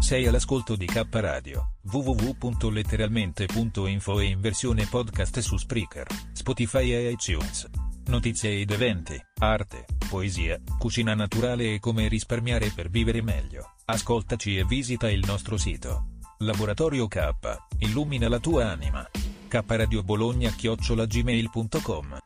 Sei 0.00 0.26
all'ascolto 0.26 0.76
di 0.76 0.84
K 0.84 1.06
Radio, 1.10 1.70
www.letteralmente.info 1.90 4.20
e 4.20 4.24
in 4.24 4.40
versione 4.40 4.84
podcast 4.84 5.38
su 5.38 5.56
Spreaker, 5.56 6.06
Spotify 6.32 6.92
e 6.92 7.10
iTunes. 7.10 7.85
Notizie 8.08 8.60
ed 8.60 8.70
eventi, 8.70 9.20
arte, 9.40 9.84
poesia, 10.08 10.60
cucina 10.78 11.14
naturale 11.14 11.74
e 11.74 11.80
come 11.80 12.06
risparmiare 12.06 12.70
per 12.72 12.88
vivere 12.88 13.20
meglio. 13.20 13.72
Ascoltaci 13.86 14.56
e 14.56 14.64
visita 14.64 15.10
il 15.10 15.24
nostro 15.26 15.56
sito. 15.56 16.10
Laboratorio 16.38 17.08
K, 17.08 17.30
illumina 17.78 18.28
la 18.28 18.38
tua 18.38 18.70
anima. 18.70 19.04
K 19.48 19.62
Radio 19.66 20.04
Bologna 20.04 20.50
chiocciolagmail.com 20.50 22.18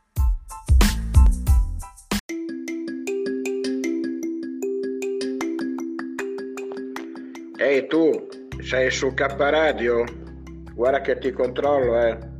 Ehi 7.57 7.87
tu, 7.87 8.27
sei 8.59 8.91
su 8.91 9.13
K 9.13 9.21
Radio? 9.37 10.03
Guarda 10.73 11.01
che 11.01 11.17
ti 11.17 11.31
controllo, 11.31 11.99
eh. 11.99 12.30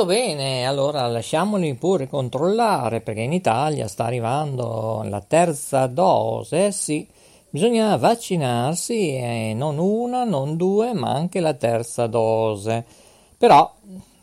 Molto 0.00 0.14
bene, 0.14 0.66
allora 0.66 1.06
lasciamoli 1.08 1.74
pure 1.74 2.08
controllare 2.08 3.02
perché 3.02 3.20
in 3.20 3.34
Italia 3.34 3.86
sta 3.86 4.06
arrivando 4.06 5.02
la 5.04 5.20
terza 5.20 5.86
dose, 5.88 6.72
sì, 6.72 7.06
bisogna 7.50 7.94
vaccinarsi 7.96 9.14
e 9.14 9.52
non 9.54 9.76
una, 9.76 10.24
non 10.24 10.56
due, 10.56 10.94
ma 10.94 11.12
anche 11.12 11.40
la 11.40 11.52
terza 11.52 12.06
dose. 12.06 12.82
Però 13.36 13.70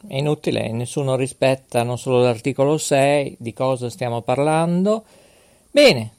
è 0.08 0.16
inutile, 0.16 0.72
nessuno 0.72 1.16
rispetta 1.16 1.84
non 1.84 2.00
solo 2.00 2.24
l'articolo 2.24 2.80
6, 2.80 3.36
di 3.38 3.54
cosa 3.54 3.88
stiamo 3.92 4.22
parlando. 4.22 5.04
Bene, 5.70 6.12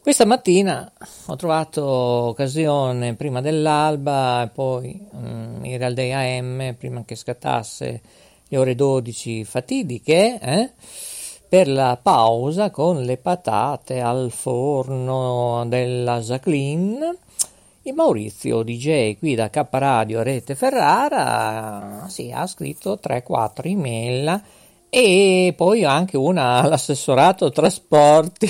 questa 0.00 0.24
mattina 0.24 0.90
ho 1.26 1.36
trovato 1.36 1.84
occasione 1.84 3.12
prima 3.12 3.42
dell'alba 3.42 4.44
e 4.44 4.48
poi 4.48 5.06
um, 5.10 5.60
in 5.64 5.76
Real 5.76 5.92
Day 5.92 6.12
AM, 6.12 6.74
prima 6.78 7.04
che 7.04 7.14
scattasse 7.14 8.28
le 8.50 8.56
ore 8.58 8.74
12 8.74 9.44
fatidiche, 9.44 10.38
eh, 10.40 10.70
per 11.48 11.68
la 11.68 11.98
pausa 12.00 12.70
con 12.70 13.02
le 13.02 13.16
patate 13.16 14.00
al 14.00 14.30
forno 14.32 15.64
della 15.66 16.20
Jacqueline. 16.20 17.16
Il 17.82 17.94
Maurizio 17.94 18.62
DJ 18.62 19.16
qui 19.18 19.34
da 19.34 19.50
K 19.50 19.66
Radio 19.70 20.22
Rete 20.22 20.54
Ferrara 20.54 22.06
sì, 22.08 22.30
ha 22.30 22.46
scritto 22.46 22.98
3-4 23.02 23.50
email 23.62 24.42
e 24.90 25.54
poi 25.56 25.84
anche 25.84 26.16
una 26.16 26.56
all'assessorato 26.62 27.50
trasporti 27.50 28.48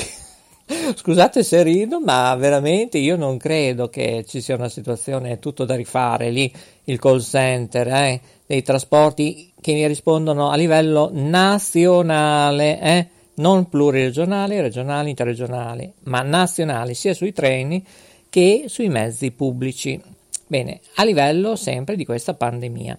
Scusate 0.95 1.43
se 1.43 1.65
rido, 1.65 2.01
ma 2.01 2.33
veramente 2.37 2.99
io 2.99 3.17
non 3.17 3.39
credo 3.39 3.89
che 3.89 4.25
ci 4.29 4.41
sia 4.41 4.55
una 4.55 4.69
situazione 4.69 5.41
tutto 5.41 5.65
da 5.65 5.75
rifare 5.75 6.31
lì, 6.31 6.53
il 6.85 6.99
call 7.01 7.21
center 7.21 7.89
eh, 7.89 8.21
dei 8.47 8.62
trasporti 8.62 9.53
che 9.61 9.73
mi 9.73 9.85
rispondono 9.89 10.49
a 10.49 10.55
livello 10.55 11.11
nazionale, 11.12 12.81
eh, 12.81 13.07
non 13.35 13.69
pluriregionale, 13.69 14.61
regionali, 14.61 15.11
interregionali, 15.11 15.93
ma 16.05 16.23
nazionali 16.23 16.95
sia 16.95 17.15
sui 17.15 17.33
treni 17.33 17.84
che 18.29 18.67
sui 18.69 18.89
mezzi 18.89 19.33
pubblici. 19.33 20.01
Bene, 20.47 20.81
a 20.97 21.05
livello 21.05 21.56
sempre 21.56 21.97
di 21.97 22.05
questa 22.05 22.34
pandemia. 22.34 22.97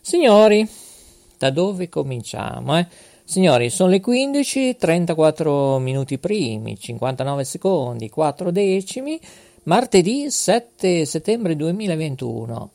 Signori, 0.00 0.68
da 1.38 1.50
dove 1.50 1.88
cominciamo? 1.88 2.76
Eh? 2.76 2.86
Signori, 3.26 3.70
sono 3.70 3.88
le 3.88 4.00
15, 4.00 4.76
34 4.76 5.78
minuti 5.78 6.18
primi, 6.18 6.78
59 6.78 7.44
secondi, 7.44 8.10
4 8.10 8.50
decimi, 8.50 9.18
martedì 9.62 10.30
7 10.30 11.06
settembre 11.06 11.56
2021. 11.56 12.70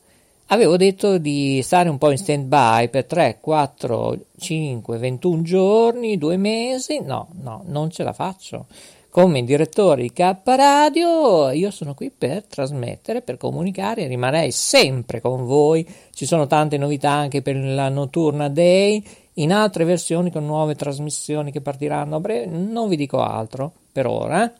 Avevo 0.46 0.76
detto 0.76 1.18
di 1.18 1.62
stare 1.62 1.88
un 1.88 1.98
po' 1.98 2.10
in 2.10 2.18
stand 2.18 2.46
by 2.46 2.88
per 2.88 3.04
3, 3.04 3.38
4, 3.40 4.18
5, 4.36 4.98
21 4.98 5.42
giorni, 5.42 6.18
2 6.18 6.36
mesi. 6.36 7.00
No, 7.00 7.28
no, 7.42 7.62
non 7.66 7.88
ce 7.88 8.02
la 8.02 8.12
faccio. 8.12 8.66
Come 9.08 9.44
direttore 9.44 10.02
di 10.02 10.12
K 10.12 10.36
Radio, 10.44 11.50
io 11.50 11.70
sono 11.70 11.94
qui 11.94 12.10
per 12.10 12.44
trasmettere, 12.44 13.22
per 13.22 13.36
comunicare, 13.36 14.08
rimarrei 14.08 14.50
sempre 14.50 15.20
con 15.20 15.44
voi. 15.44 15.86
Ci 16.12 16.26
sono 16.26 16.48
tante 16.48 16.76
novità 16.76 17.10
anche 17.10 17.40
per 17.40 17.54
la 17.54 17.88
Notturna 17.88 18.48
Day 18.48 19.02
in 19.42 19.52
altre 19.52 19.84
versioni 19.84 20.30
con 20.30 20.46
nuove 20.46 20.74
trasmissioni 20.74 21.52
che 21.52 21.60
partiranno 21.60 22.16
a 22.16 22.20
breve, 22.20 22.46
non 22.46 22.88
vi 22.88 22.96
dico 22.96 23.22
altro 23.22 23.70
per 23.92 24.06
ora. 24.06 24.50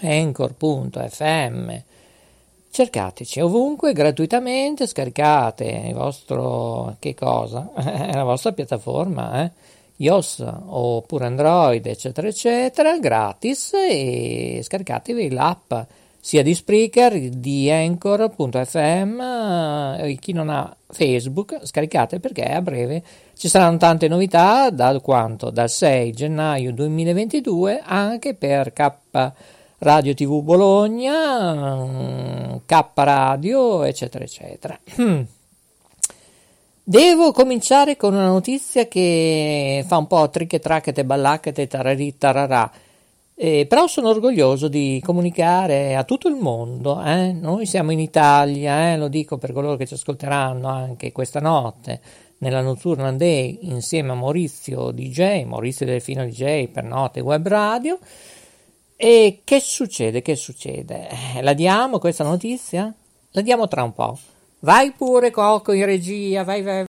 Anchor.fm. 0.02 1.82
Cercateci 2.72 3.42
ovunque 3.42 3.94
gratuitamente, 3.94 4.88
scaricate 4.88 5.66
il 5.88 5.94
vostro 5.94 6.96
che 7.00 7.14
cosa? 7.14 7.70
la 7.76 8.24
vostra 8.24 8.54
piattaforma, 8.54 9.44
eh 9.44 9.52
iOS 9.98 10.44
oppure 10.66 11.26
Android, 11.26 11.86
eccetera, 11.86 12.28
eccetera, 12.28 12.98
gratis 12.98 13.74
e 13.74 14.60
scaricatevi 14.64 15.30
l'app 15.32 15.74
sia 16.20 16.42
di 16.42 16.56
Spreaker, 16.56 17.30
di 17.30 17.70
Anchor.fm 17.70 19.20
e 20.00 20.18
chi 20.22 20.32
non 20.32 20.50
ha 20.50 20.74
Facebook 20.88 21.60
scaricate 21.64 22.20
perché 22.22 22.46
a 22.46 22.62
breve 22.62 23.04
ci 23.36 23.50
saranno 23.50 23.78
tante 23.78 24.08
novità 24.08 24.70
dal 24.70 25.02
quanto? 25.02 25.50
Dal 25.50 25.70
6 25.70 26.14
gennaio 26.14 26.72
2022 26.72 27.82
anche 27.84 28.36
per 28.36 28.72
K 28.72 28.92
Radio 29.80 30.14
TV 30.14 30.42
Bologna, 30.42 31.12
K 32.66 32.86
Radio, 32.94 33.84
eccetera, 33.84 34.24
eccetera. 34.24 34.80
Devo 36.86 37.32
cominciare 37.32 37.96
con 37.96 38.14
una 38.14 38.28
notizia 38.28 38.90
che 38.90 39.86
fa 39.88 39.96
un 39.96 40.06
po' 40.06 40.30
tricche 40.30 40.60
tracchete 40.60 41.06
ballacchete 41.06 41.66
tararì 41.66 42.18
tararà. 42.18 42.70
Eh, 43.36 43.66
però 43.68 43.88
sono 43.88 44.10
orgoglioso 44.10 44.68
di 44.68 45.02
comunicare 45.02 45.96
a 45.96 46.04
tutto 46.04 46.28
il 46.28 46.36
mondo. 46.36 47.02
Eh? 47.02 47.32
Noi 47.32 47.66
siamo 47.66 47.94
in 47.94 48.00
Italia, 48.00 48.92
eh? 48.92 48.98
lo 48.98 49.08
dico 49.08 49.38
per 49.38 49.54
coloro 49.54 49.78
che 49.78 49.88
ci 49.88 49.94
ascolteranno 49.94 50.68
anche 50.68 51.14
questa 51.14 51.40
notte 51.40 52.02
nella 52.40 52.60
Notturna 52.60 53.14
Day 53.14 53.60
insieme 53.62 54.12
a 54.12 54.16
Maurizio 54.16 54.92
DJ, 54.92 55.46
Maurizio 55.46 55.86
Delfino 55.86 56.26
DJ 56.26 56.68
per 56.68 56.84
Note 56.84 57.22
Web 57.22 57.48
Radio. 57.48 57.98
E 58.98 59.40
che 59.46 59.60
succede? 59.62 60.22
Che 60.22 60.36
succede? 60.36 61.08
Eh, 61.36 61.42
la 61.42 61.54
diamo 61.54 61.98
questa 61.98 62.26
notizia? 62.26 62.94
La 63.32 63.42
diamo 63.42 63.70
tra 63.70 63.84
un 63.84 63.94
po'. 63.94 64.18
Vai 64.64 64.94
pure 64.94 65.30
Coco 65.30 65.74
in 65.74 65.84
regia, 65.84 66.46
vai 66.46 66.62
vai. 66.62 66.86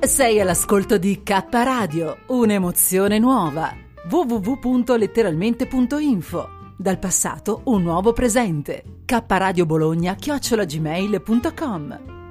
Sei 0.00 0.40
all'ascolto 0.40 0.98
di 0.98 1.22
K 1.22 1.46
Radio, 1.50 2.18
un'emozione 2.26 3.18
nuova. 3.18 3.74
www.letteralmente.info 4.10 6.48
Dal 6.76 6.98
passato 6.98 7.62
un 7.64 7.82
nuovo 7.82 8.12
presente. 8.12 8.84
K 9.06 9.24
Radio 9.26 9.64
Bologna 9.64 10.14
chiocciolagmail.com 10.14 12.21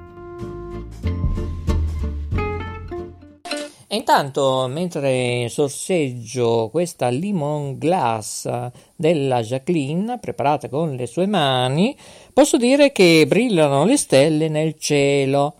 E 3.92 3.96
intanto, 3.96 4.66
mentre 4.70 5.50
sorseggio 5.50 6.70
questa 6.70 7.10
lemon 7.10 7.76
glass 7.76 8.48
della 8.96 9.42
Jacqueline, 9.42 10.18
preparata 10.18 10.70
con 10.70 10.94
le 10.94 11.06
sue 11.06 11.26
mani, 11.26 11.94
posso 12.32 12.56
dire 12.56 12.90
che 12.90 13.26
brillano 13.28 13.84
le 13.84 13.98
stelle 13.98 14.48
nel 14.48 14.78
cielo. 14.78 15.56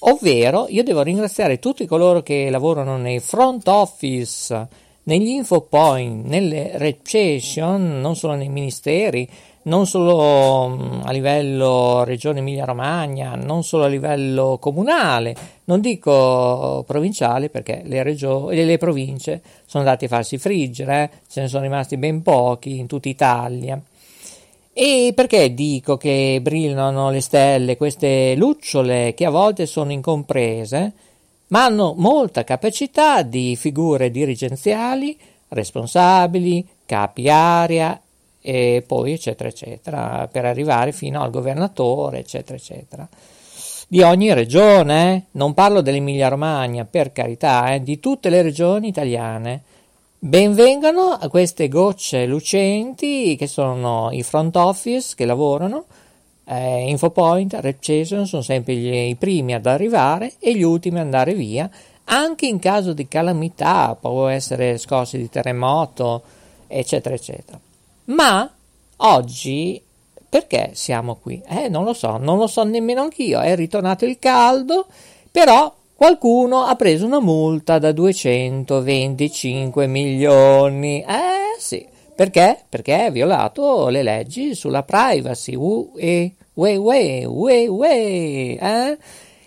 Ovvero, 0.00 0.66
io 0.68 0.82
devo 0.82 1.02
ringraziare 1.02 1.60
tutti 1.60 1.86
coloro 1.86 2.22
che 2.22 2.50
lavorano 2.50 2.96
nei 2.96 3.20
front 3.20 3.68
office, 3.68 4.68
negli 5.04 5.28
info 5.28 5.60
point, 5.60 6.26
nelle 6.26 6.72
reception, 6.74 8.00
non 8.00 8.16
solo 8.16 8.34
nei 8.34 8.48
ministeri, 8.48 9.30
non 9.62 9.86
solo 9.86 10.68
mm, 10.68 11.00
a 11.04 11.10
livello 11.10 12.02
regione 12.04 12.38
Emilia-Romagna, 12.38 13.34
non 13.34 13.62
solo 13.62 13.84
a 13.84 13.88
livello 13.88 14.56
comunale, 14.58 15.34
non 15.64 15.80
dico 15.80 16.82
provinciale 16.86 17.50
perché 17.50 17.82
le, 17.84 18.02
regioni, 18.02 18.64
le 18.64 18.78
province 18.78 19.42
sono 19.66 19.84
andate 19.84 20.06
a 20.06 20.08
farsi 20.08 20.38
friggere, 20.38 21.02
eh? 21.02 21.10
ce 21.28 21.42
ne 21.42 21.48
sono 21.48 21.62
rimasti 21.64 21.96
ben 21.96 22.22
pochi 22.22 22.78
in 22.78 22.86
tutta 22.86 23.08
Italia. 23.08 23.80
E 24.72 25.12
perché 25.14 25.52
dico 25.52 25.96
che 25.96 26.38
brillano 26.40 27.10
le 27.10 27.20
stelle, 27.20 27.76
queste 27.76 28.34
lucciole 28.36 29.12
che 29.14 29.26
a 29.26 29.30
volte 29.30 29.66
sono 29.66 29.92
incomprese, 29.92 30.92
ma 31.48 31.64
hanno 31.64 31.94
molta 31.96 32.44
capacità 32.44 33.22
di 33.22 33.56
figure 33.56 34.10
dirigenziali, 34.10 35.18
responsabili, 35.48 36.66
capi 36.86 37.28
area 37.28 38.00
e 38.42 38.82
poi 38.86 39.12
eccetera 39.12 39.48
eccetera 39.48 40.28
per 40.30 40.46
arrivare 40.46 40.92
fino 40.92 41.22
al 41.22 41.30
governatore 41.30 42.20
eccetera 42.20 42.56
eccetera 42.56 43.08
di 43.86 44.02
ogni 44.02 44.32
regione 44.32 45.14
eh? 45.14 45.22
non 45.32 45.52
parlo 45.52 45.82
dell'Emilia 45.82 46.28
Romagna 46.28 46.84
per 46.84 47.12
carità 47.12 47.74
eh? 47.74 47.82
di 47.82 48.00
tutte 48.00 48.30
le 48.30 48.40
regioni 48.40 48.88
italiane 48.88 49.62
benvengano 50.18 51.10
a 51.10 51.28
queste 51.28 51.68
gocce 51.68 52.24
lucenti 52.24 53.36
che 53.36 53.46
sono 53.46 54.08
i 54.12 54.22
front 54.22 54.56
office 54.56 55.14
che 55.14 55.26
lavorano 55.26 55.84
eh, 56.44 56.88
Infopoint, 56.88 57.54
Repchason 57.60 58.26
sono 58.26 58.42
sempre 58.42 58.74
gli, 58.74 58.92
i 58.92 59.16
primi 59.16 59.54
ad 59.54 59.66
arrivare 59.66 60.32
e 60.38 60.54
gli 60.54 60.62
ultimi 60.62 60.98
ad 60.98 61.04
andare 61.04 61.34
via 61.34 61.68
anche 62.04 62.46
in 62.46 62.58
caso 62.58 62.94
di 62.94 63.06
calamità 63.06 63.96
può 64.00 64.28
essere 64.28 64.78
scosse 64.78 65.18
di 65.18 65.28
terremoto 65.28 66.22
eccetera 66.66 67.14
eccetera 67.14 67.60
ma 68.10 68.50
oggi 68.98 69.82
perché 70.28 70.70
siamo 70.74 71.16
qui? 71.16 71.42
Eh, 71.46 71.68
non 71.68 71.84
lo 71.84 71.92
so, 71.92 72.16
non 72.16 72.38
lo 72.38 72.46
so 72.46 72.62
nemmeno 72.62 73.02
anch'io. 73.02 73.40
È 73.40 73.56
ritornato 73.56 74.04
il 74.04 74.20
caldo, 74.20 74.86
però 75.30 75.74
qualcuno 75.96 76.62
ha 76.62 76.76
preso 76.76 77.04
una 77.04 77.18
multa 77.18 77.80
da 77.80 77.90
225 77.90 79.88
milioni. 79.88 81.02
Eh 81.02 81.56
sì, 81.58 81.84
perché? 82.14 82.62
Perché 82.68 82.94
ha 83.06 83.10
violato 83.10 83.88
le 83.88 84.04
leggi 84.04 84.54
sulla 84.54 84.84
privacy. 84.84 85.54
Ue, 85.54 86.34
ue, 86.54 86.76
ue, 86.76 87.24
ue, 87.24 87.66
ue, 87.66 88.56
eh? 88.56 88.98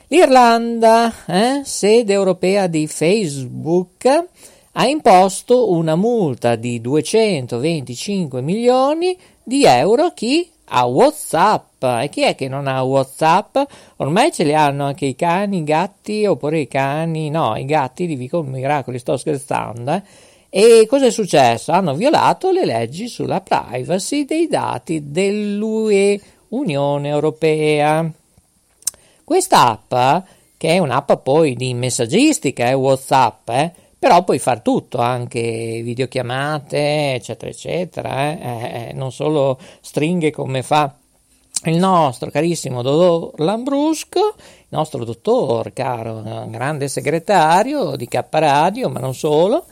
L'Irlanda, 0.07 1.11
eh? 1.25 1.61
sede 1.63 2.13
europea 2.13 2.67
di 2.67 2.87
Facebook, 2.87 4.25
ha 4.73 4.87
imposto 4.87 5.71
una 5.71 5.95
multa 5.95 6.55
di 6.55 6.81
225 6.81 8.41
milioni 8.41 9.17
di 9.43 9.65
euro 9.65 10.05
a 10.05 10.13
chi 10.13 10.49
ha 10.65 10.85
WhatsApp. 10.85 11.83
E 11.83 12.09
chi 12.09 12.23
è 12.23 12.35
che 12.35 12.47
non 12.47 12.67
ha 12.67 12.81
WhatsApp? 12.81 13.57
Ormai 13.97 14.31
ce 14.31 14.43
li 14.43 14.55
hanno 14.55 14.85
anche 14.85 15.05
i 15.05 15.15
cani, 15.15 15.57
i 15.57 15.63
gatti, 15.63 16.25
oppure 16.25 16.59
i 16.59 16.67
cani, 16.67 17.29
no, 17.29 17.55
i 17.55 17.65
gatti 17.65 18.07
di 18.07 18.15
Vico 18.15 18.41
Miracoli, 18.41 18.99
sto 18.99 19.17
scherzando, 19.17 19.91
eh? 19.91 20.01
E 20.55 20.85
cosa 20.87 21.07
è 21.07 21.11
successo? 21.11 21.71
Hanno 21.71 21.95
violato 21.95 22.51
le 22.51 22.63
leggi 22.63 23.07
sulla 23.07 23.41
privacy 23.41 24.23
dei 24.23 24.47
dati 24.47 25.09
dell'UE, 25.09 26.21
Unione 26.49 27.09
Europea. 27.09 28.07
Questa 29.23 29.67
app, 29.67 30.25
che 30.55 30.69
è 30.69 30.77
un'app 30.77 31.13
poi 31.23 31.55
di 31.55 31.73
messaggistica, 31.73 32.65
è 32.65 32.69
eh, 32.69 32.73
WhatsApp, 32.73 33.49
eh, 33.49 33.73
però 34.03 34.21
puoi 34.25 34.37
fare 34.37 34.61
tutto, 34.61 34.97
anche 34.97 35.79
videochiamate, 35.81 37.13
eccetera, 37.13 37.49
eccetera, 37.49 38.21
eh? 38.23 38.37
Eh, 38.41 38.89
eh, 38.89 38.93
non 38.93 39.13
solo 39.13 39.57
stringhe 39.79 40.29
come 40.29 40.61
fa 40.61 40.93
il 41.67 41.77
nostro 41.77 42.29
carissimo 42.29 42.81
dottor 42.81 43.39
Lambrusco, 43.39 44.19
il 44.35 44.65
nostro 44.67 45.05
dottor, 45.05 45.71
caro, 45.71 46.21
grande 46.49 46.89
segretario 46.89 47.95
di 47.95 48.05
K 48.09 48.25
Radio, 48.29 48.89
ma 48.89 48.99
non 48.99 49.13
solo, 49.13 49.67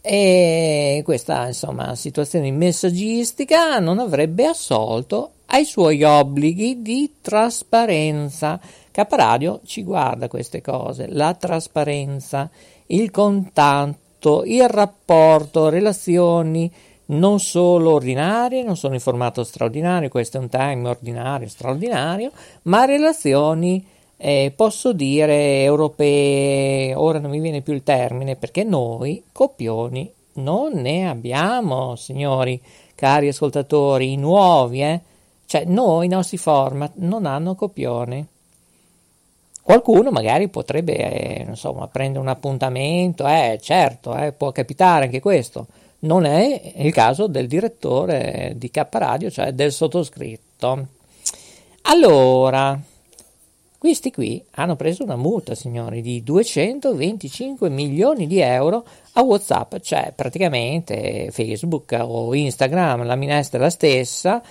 e 0.00 1.00
questa 1.04 1.46
insomma 1.46 1.94
situazione 1.94 2.50
messaggistica 2.50 3.78
non 3.78 4.00
avrebbe 4.00 4.46
assolto 4.46 5.34
ai 5.46 5.64
suoi 5.64 6.02
obblighi 6.02 6.82
di 6.82 7.12
trasparenza. 7.20 8.58
K 8.90 9.06
Radio 9.10 9.60
ci 9.64 9.84
guarda 9.84 10.26
queste 10.26 10.60
cose, 10.62 11.06
la 11.06 11.32
trasparenza 11.34 12.50
il 12.88 13.10
contatto, 13.10 14.44
il 14.44 14.68
rapporto, 14.68 15.68
relazioni 15.68 16.70
non 17.06 17.40
solo 17.40 17.92
ordinarie, 17.92 18.62
non 18.62 18.76
sono 18.76 18.94
in 18.94 19.00
formato 19.00 19.42
straordinario, 19.44 20.08
questo 20.08 20.36
è 20.36 20.40
un 20.40 20.48
time 20.48 20.88
ordinario, 20.88 21.48
straordinario, 21.48 22.30
ma 22.62 22.84
relazioni, 22.84 23.84
eh, 24.16 24.52
posso 24.54 24.92
dire, 24.92 25.62
europee, 25.62 26.94
ora 26.94 27.18
non 27.18 27.30
mi 27.30 27.40
viene 27.40 27.62
più 27.62 27.72
il 27.72 27.82
termine, 27.82 28.36
perché 28.36 28.64
noi 28.64 29.22
copioni 29.32 30.10
non 30.34 30.72
ne 30.74 31.08
abbiamo, 31.08 31.96
signori, 31.96 32.60
cari 32.94 33.28
ascoltatori, 33.28 34.12
i 34.12 34.16
nuovi, 34.16 34.82
eh? 34.82 35.00
cioè 35.46 35.64
noi, 35.64 36.06
i 36.06 36.10
nostri 36.10 36.36
format, 36.36 36.92
non 36.96 37.24
hanno 37.24 37.54
copioni. 37.54 38.26
Qualcuno 39.68 40.10
magari 40.10 40.48
potrebbe, 40.48 40.96
eh, 40.96 41.44
insomma, 41.46 41.88
prendere 41.88 42.20
un 42.20 42.28
appuntamento, 42.28 43.26
eh, 43.26 43.58
certo, 43.60 44.16
eh, 44.16 44.32
può 44.32 44.50
capitare 44.50 45.04
anche 45.04 45.20
questo. 45.20 45.66
Non 45.98 46.24
è 46.24 46.72
il 46.76 46.90
caso 46.90 47.26
del 47.26 47.46
direttore 47.46 48.54
di 48.56 48.70
K 48.70 48.86
Radio, 48.90 49.30
cioè 49.30 49.52
del 49.52 49.70
sottoscritto. 49.70 50.86
Allora, 51.82 52.80
questi 53.76 54.10
qui 54.10 54.42
hanno 54.52 54.74
preso 54.74 55.04
una 55.04 55.16
multa, 55.16 55.54
signori, 55.54 56.00
di 56.00 56.22
225 56.22 57.68
milioni 57.68 58.26
di 58.26 58.40
euro 58.40 58.86
a 59.12 59.22
WhatsApp, 59.22 59.76
cioè 59.82 60.14
praticamente 60.16 61.28
Facebook 61.30 61.94
o 62.00 62.34
Instagram, 62.34 63.04
la 63.04 63.16
minestra 63.16 63.58
è 63.58 63.60
la 63.60 63.68
stessa, 63.68 64.42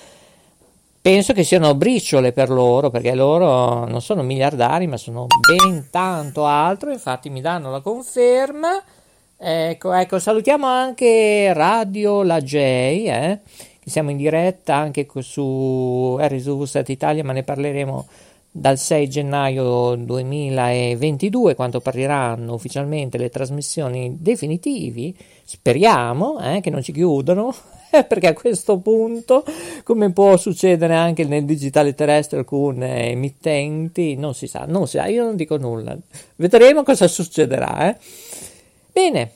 penso 1.02 1.34
che 1.34 1.44
siano 1.44 1.76
briciole 1.76 2.32
per 2.32 2.50
loro, 2.50 2.90
perché 2.90 3.14
loro 3.16 3.86
non 3.86 4.02
sono 4.02 4.24
miliardari, 4.24 4.88
ma 4.88 4.98
sono 4.98 5.28
ben 5.28 5.88
tanto 5.90 6.46
altro, 6.46 6.92
infatti 6.92 7.30
mi 7.30 7.42
danno 7.42 7.72
la 7.72 7.82
conferma. 7.82 8.82
Ecco, 9.40 9.94
ecco, 9.94 10.20
salutiamo 10.20 10.66
anche 10.66 11.54
Radio 11.54 12.24
La 12.24 12.42
J, 12.42 12.56
eh, 12.56 13.40
siamo 13.86 14.10
in 14.10 14.18
diretta 14.18 14.76
anche 14.76 15.08
su 15.20 16.18
RSU 16.20 16.66
7 16.66 16.92
Italia, 16.92 17.24
ma 17.24 17.34
ne 17.34 17.44
parleremo 17.44 18.08
dal 18.60 18.80
6 18.80 19.08
gennaio 19.08 19.94
2022, 19.96 21.54
quando 21.54 21.80
partiranno 21.80 22.56
ufficialmente 22.56 23.20
le 23.20 23.30
trasmissioni 23.30 24.18
definitivi. 24.20 25.16
Speriamo 25.46 26.40
eh, 26.40 26.60
che 26.60 26.72
non 26.72 26.82
ci 26.82 26.92
chiudano, 26.92 27.54
perché 28.08 28.28
a 28.28 28.34
questo 28.34 28.80
punto, 28.80 29.44
come 29.84 30.12
può 30.12 30.38
succedere 30.38 30.96
anche 30.96 31.24
nel 31.24 31.46
digitale 31.46 31.94
terrestre, 31.94 32.40
alcune 32.40 33.12
emittenti, 33.12 34.16
non 34.16 34.34
si 34.34 34.48
sa, 34.48 34.66
non 34.68 34.88
si 34.88 34.98
sa, 34.98 35.06
io 35.06 35.24
non 35.24 35.36
dico 35.36 35.58
nulla. 35.58 35.96
Vedremo 36.36 36.82
cosa 36.82 37.08
succederà. 37.08 37.90
Eh. 37.90 37.98
Bene, 38.92 39.32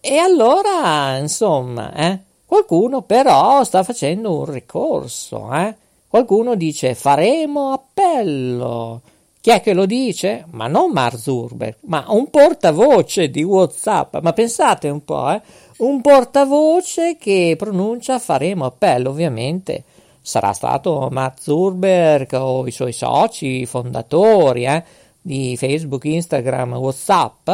e 0.00 0.16
allora, 0.16 1.18
insomma, 1.18 1.94
eh, 1.94 2.18
qualcuno 2.46 3.02
però 3.02 3.62
sta 3.62 3.82
facendo 3.82 4.38
un 4.38 4.50
ricorso, 4.50 5.52
eh 5.52 5.82
Qualcuno 6.14 6.54
dice 6.54 6.94
faremo 6.94 7.72
appello. 7.72 9.00
Chi 9.40 9.50
è 9.50 9.60
che 9.60 9.72
lo 9.72 9.84
dice? 9.84 10.46
Ma 10.52 10.68
non 10.68 10.92
Mark 10.92 11.18
Zuckerberg, 11.18 11.78
ma 11.86 12.04
un 12.06 12.30
portavoce 12.30 13.30
di 13.30 13.42
WhatsApp. 13.42 14.18
Ma 14.22 14.32
pensate 14.32 14.88
un 14.90 15.02
po', 15.02 15.32
eh? 15.32 15.42
Un 15.78 16.00
portavoce 16.00 17.16
che 17.16 17.56
pronuncia 17.58 18.20
faremo 18.20 18.64
appello, 18.64 19.10
ovviamente 19.10 19.82
sarà 20.20 20.52
stato 20.52 21.08
Mark 21.10 21.40
Zuckerberg 21.40 22.32
o 22.34 22.64
i 22.64 22.70
suoi 22.70 22.92
soci, 22.92 23.66
fondatori 23.66 24.66
eh, 24.66 24.84
di 25.20 25.56
Facebook, 25.56 26.04
Instagram, 26.04 26.74
WhatsApp, 26.74 27.50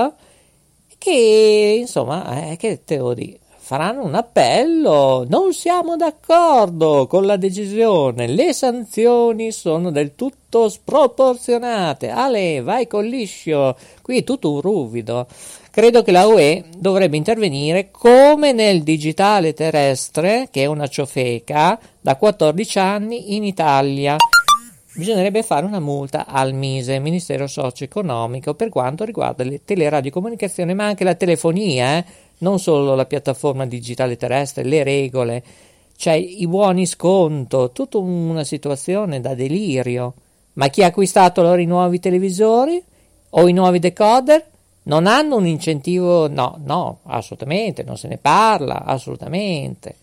che 0.99 1.77
insomma, 1.81 2.51
eh, 2.51 2.57
che 2.59 2.85
te 2.85 2.99
lo 2.99 3.15
dico? 3.15 3.39
Faranno 3.71 4.03
un 4.03 4.17
appello. 4.17 5.25
Non 5.29 5.53
siamo 5.53 5.95
d'accordo 5.95 7.07
con 7.07 7.25
la 7.25 7.37
decisione. 7.37 8.27
Le 8.27 8.53
sanzioni 8.53 9.53
sono 9.53 9.93
del 9.93 10.17
tutto 10.17 10.69
sproporzionate. 10.69 12.09
Ale, 12.11 12.63
vai 12.63 12.89
con 12.89 13.05
liscio. 13.05 13.77
Qui 14.03 14.19
è 14.19 14.25
tutto 14.25 14.51
un 14.51 14.61
ruvido. 14.61 15.29
Credo 15.71 16.03
che 16.03 16.11
la 16.11 16.27
UE 16.27 16.65
dovrebbe 16.79 17.17
intervenire 17.17 17.93
come 17.93 18.51
nel 18.51 18.83
digitale 18.83 19.55
terrestre, 19.55 20.49
che 20.51 20.63
è 20.63 20.67
una 20.67 20.89
ciofeca, 20.89 21.79
da 22.01 22.17
14 22.17 22.79
anni 22.81 23.37
in 23.37 23.45
Italia. 23.45 24.17
Bisognerebbe 24.93 25.45
fare 25.45 25.65
una 25.65 25.79
multa 25.79 26.27
al 26.27 26.53
MISE, 26.53 26.99
Ministero 26.99 27.47
Socio-Economico, 27.47 28.55
per 28.55 28.71
quanto 28.71 29.05
riguarda 29.05 29.45
le 29.45 29.65
teleradiocomunicazioni, 29.65 30.75
ma 30.75 30.87
anche 30.87 31.05
la 31.05 31.15
telefonia, 31.15 31.99
eh? 31.99 32.05
non 32.39 32.59
solo 32.59 32.97
la 32.97 33.07
piattaforma 33.07 33.67
digitale 33.67 34.17
terrestre, 34.17 34.65
le 34.65 34.83
regole. 34.83 35.45
c'è 35.97 36.15
i 36.15 36.45
buoni 36.49 36.87
sconto, 36.87 37.71
tutta 37.71 37.99
una 37.99 38.43
situazione 38.43 39.21
da 39.21 39.35
delirio. 39.35 40.15
Ma 40.55 40.67
chi 40.69 40.83
ha 40.83 40.87
acquistato 40.87 41.41
allora 41.41 41.61
i 41.61 41.67
nuovi 41.67 42.01
televisori 42.01 42.83
o 43.31 43.47
i 43.47 43.53
nuovi 43.53 43.79
decoder? 43.79 44.45
Non 44.85 45.07
hanno 45.07 45.37
un 45.37 45.47
incentivo? 45.47 46.27
No, 46.27 46.59
no, 46.65 46.99
assolutamente, 47.05 47.85
non 47.85 47.97
se 47.97 48.09
ne 48.09 48.19
parla, 48.19 48.83
assolutamente. 48.85 49.95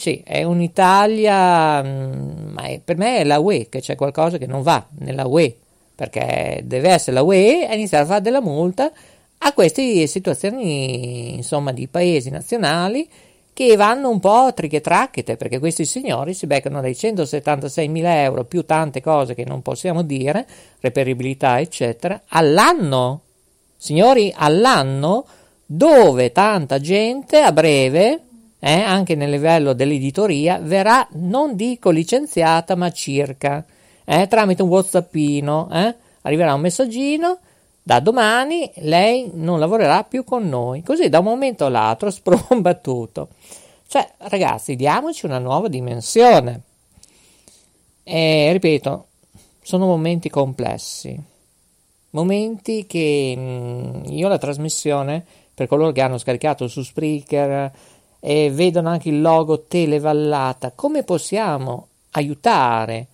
Sì, 0.00 0.22
è 0.24 0.44
un'Italia, 0.44 1.82
mm, 1.82 2.52
ma 2.52 2.62
è, 2.62 2.80
per 2.82 2.96
me 2.96 3.18
è 3.18 3.24
la 3.24 3.38
UE, 3.38 3.68
che 3.68 3.80
c'è 3.80 3.96
qualcosa 3.96 4.38
che 4.38 4.46
non 4.46 4.62
va 4.62 4.82
nella 5.00 5.26
UE, 5.26 5.54
perché 5.94 6.62
deve 6.64 6.88
essere 6.88 7.12
la 7.12 7.22
UE 7.22 7.66
a 7.68 7.74
iniziare 7.74 8.04
a 8.04 8.06
fare 8.06 8.22
della 8.22 8.40
multa 8.40 8.90
a 9.36 9.52
queste 9.52 10.06
situazioni, 10.06 11.34
insomma, 11.34 11.72
di 11.72 11.86
paesi 11.86 12.30
nazionali 12.30 13.06
che 13.52 13.76
vanno 13.76 14.08
un 14.08 14.20
po' 14.20 14.50
trichetracchete, 14.54 15.36
perché 15.36 15.58
questi 15.58 15.84
signori 15.84 16.32
si 16.32 16.46
beccano 16.46 16.80
dai 16.80 16.96
176 16.96 17.86
mila 17.88 18.22
euro 18.22 18.44
più 18.44 18.64
tante 18.64 19.02
cose 19.02 19.34
che 19.34 19.44
non 19.44 19.60
possiamo 19.60 20.00
dire, 20.00 20.46
reperibilità, 20.80 21.60
eccetera, 21.60 22.22
all'anno. 22.28 23.20
Signori, 23.76 24.32
all'anno 24.34 25.26
dove 25.66 26.32
tanta 26.32 26.80
gente 26.80 27.42
a 27.42 27.52
breve 27.52 28.28
eh, 28.60 28.80
anche 28.80 29.14
nel 29.14 29.30
livello 29.30 29.72
dell'editoria, 29.72 30.58
verrà, 30.58 31.06
non 31.12 31.56
dico 31.56 31.90
licenziata, 31.90 32.76
ma 32.76 32.92
circa, 32.92 33.64
eh, 34.04 34.26
tramite 34.28 34.62
un 34.62 34.68
whatsappino, 34.68 35.68
eh, 35.72 35.94
arriverà 36.22 36.54
un 36.54 36.60
messaggino, 36.60 37.38
da 37.82 38.00
domani 38.00 38.70
lei 38.76 39.30
non 39.34 39.58
lavorerà 39.58 40.04
più 40.04 40.22
con 40.22 40.48
noi, 40.48 40.82
così 40.82 41.08
da 41.08 41.20
un 41.20 41.24
momento 41.24 41.64
all'altro 41.64 42.10
spromba 42.12 42.74
tutto. 42.74 43.28
Cioè, 43.86 44.08
ragazzi, 44.18 44.76
diamoci 44.76 45.26
una 45.26 45.38
nuova 45.38 45.66
dimensione. 45.68 46.60
E 48.04 48.52
ripeto, 48.52 49.06
sono 49.62 49.86
momenti 49.86 50.28
complessi, 50.28 51.18
momenti 52.10 52.86
che 52.86 53.34
mh, 53.36 53.40
mm, 53.40 54.04
io 54.06 54.28
la 54.28 54.38
trasmissione, 54.38 55.24
per 55.54 55.66
coloro 55.66 55.92
che 55.92 56.00
hanno 56.00 56.18
scaricato 56.18 56.68
su 56.68 56.82
Spreaker, 56.82 57.72
e 58.20 58.50
vedono 58.50 58.90
anche 58.90 59.08
il 59.08 59.20
logo 59.20 59.64
Televallata. 59.66 60.72
Come 60.74 61.02
possiamo 61.02 61.88
aiutare 62.12 63.06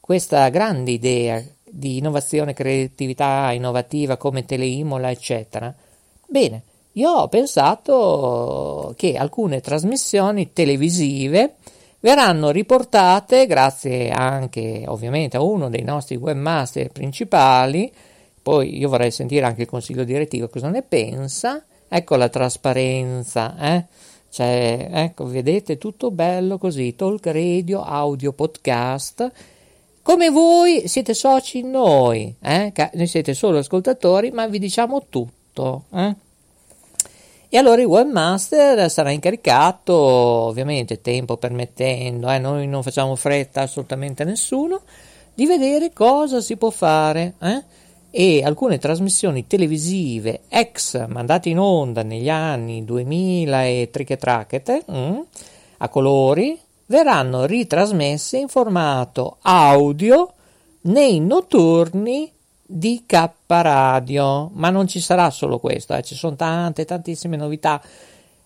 questa 0.00 0.48
grande 0.48 0.92
idea 0.92 1.42
di 1.68 1.98
innovazione, 1.98 2.54
creatività 2.54 3.50
innovativa 3.52 4.16
come 4.16 4.44
Teleimola, 4.44 5.10
eccetera? 5.10 5.74
Bene, 6.26 6.62
io 6.92 7.10
ho 7.10 7.28
pensato 7.28 8.94
che 8.96 9.16
alcune 9.16 9.60
trasmissioni 9.60 10.52
televisive 10.52 11.56
verranno 12.00 12.50
riportate 12.50 13.46
grazie 13.46 14.10
anche 14.10 14.84
ovviamente 14.86 15.36
a 15.36 15.42
uno 15.42 15.68
dei 15.68 15.82
nostri 15.82 16.16
webmaster 16.16 16.90
principali, 16.90 17.92
poi 18.40 18.78
io 18.78 18.88
vorrei 18.88 19.10
sentire 19.10 19.44
anche 19.44 19.62
il 19.62 19.68
consiglio 19.68 20.04
direttivo 20.04 20.48
cosa 20.48 20.68
ne 20.68 20.82
pensa, 20.82 21.62
Ecco 21.88 22.16
la 22.16 22.28
trasparenza, 22.28 23.56
eh? 23.58 23.84
Cioè, 24.28 24.88
ecco, 24.90 25.26
vedete, 25.26 25.78
tutto 25.78 26.10
bello 26.10 26.58
così, 26.58 26.94
talk 26.94 27.26
radio, 27.26 27.82
audio, 27.82 28.32
podcast. 28.32 29.30
Come 30.02 30.30
voi 30.30 30.88
siete 30.88 31.14
soci 31.14 31.62
noi, 31.62 32.34
eh? 32.40 32.72
Noi 32.92 33.06
siete 33.06 33.34
solo 33.34 33.58
ascoltatori, 33.58 34.30
ma 34.30 34.46
vi 34.46 34.58
diciamo 34.58 35.06
tutto, 35.08 35.84
eh? 35.92 36.14
E 37.48 37.58
allora 37.58 37.80
il 37.80 37.86
webmaster 37.86 38.90
sarà 38.90 39.10
incaricato, 39.10 39.94
ovviamente 39.94 41.00
tempo 41.00 41.36
permettendo, 41.36 42.28
eh? 42.28 42.38
noi 42.38 42.66
non 42.66 42.82
facciamo 42.82 43.14
fretta 43.14 43.62
assolutamente 43.62 44.24
a 44.24 44.26
nessuno, 44.26 44.82
di 45.32 45.46
vedere 45.46 45.92
cosa 45.92 46.40
si 46.40 46.56
può 46.56 46.70
fare. 46.70 47.34
Eh? 47.40 47.62
E 48.18 48.42
alcune 48.42 48.78
trasmissioni 48.78 49.46
televisive 49.46 50.44
ex 50.48 51.06
mandate 51.06 51.50
in 51.50 51.58
onda 51.58 52.02
negli 52.02 52.30
anni 52.30 52.82
2000 52.82 53.64
e 53.66 53.90
trichetrachete 53.92 54.84
mm, 54.90 55.18
a 55.76 55.88
colori 55.90 56.58
verranno 56.86 57.44
ritrasmesse 57.44 58.38
in 58.38 58.48
formato 58.48 59.36
audio 59.42 60.32
nei 60.82 61.20
notturni 61.20 62.32
di 62.64 63.02
K 63.04 63.30
Radio, 63.48 64.48
ma 64.54 64.70
non 64.70 64.86
ci 64.86 65.00
sarà 65.00 65.28
solo 65.28 65.58
questo, 65.58 65.94
eh, 65.94 66.02
ci 66.02 66.14
sono 66.14 66.36
tante, 66.36 66.86
tantissime 66.86 67.36
novità. 67.36 67.82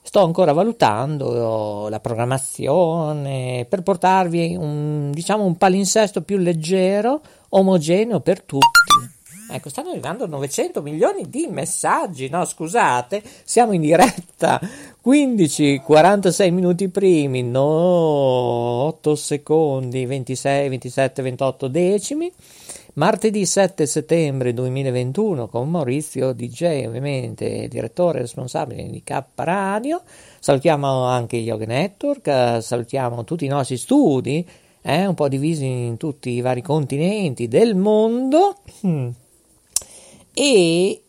Sto 0.03 0.25
ancora 0.25 0.53
valutando 0.53 1.89
la 1.89 2.01
programmazione 2.01 3.67
per 3.69 3.83
portarvi 3.83 4.57
un, 4.57 5.13
diciamo, 5.13 5.45
un 5.45 5.57
palinsesto 5.57 6.23
più 6.23 6.39
leggero, 6.39 7.21
omogeneo 7.51 8.19
per 8.19 8.43
tutti. 8.43 9.20
Ecco, 9.53 9.69
stanno 9.69 9.91
arrivando 9.91 10.27
900 10.27 10.81
milioni 10.81 11.29
di 11.29 11.49
messaggi. 11.49 12.29
No, 12.29 12.45
scusate, 12.45 13.21
siamo 13.43 13.73
in 13.73 13.81
diretta. 13.81 14.61
15, 15.01 15.79
46 15.79 16.51
minuti 16.53 16.89
primi, 16.89 17.43
no, 17.43 17.61
8 17.61 19.15
secondi, 19.17 20.07
26, 20.07 20.69
27, 20.69 21.23
28 21.23 21.69
decimi. 21.69 22.33
Martedì 22.95 23.47
7 23.47 23.87
settembre 23.87 24.53
2021 24.53 25.49
con 25.49 25.71
Maurizio 25.71 26.33
DJ, 26.33 26.85
ovviamente 26.87 27.67
direttore 27.69 28.21
responsabile 28.21 28.89
di 28.89 29.03
K 29.03 29.25
Radio. 29.35 30.03
Salutiamo 30.39 31.05
anche 31.05 31.37
Yoga 31.37 31.67
Network, 31.67 32.63
salutiamo 32.63 33.25
tutti 33.25 33.45
i 33.45 33.49
nostri 33.49 33.77
studi, 33.77 34.47
eh, 34.83 35.07
un 35.07 35.15
po' 35.15 35.29
divisi 35.29 35.67
in 35.67 35.97
tutti 35.97 36.31
i 36.31 36.41
vari 36.41 36.63
continenti 36.63 37.49
del 37.49 37.75
mondo. 37.75 38.57
E 40.33 41.03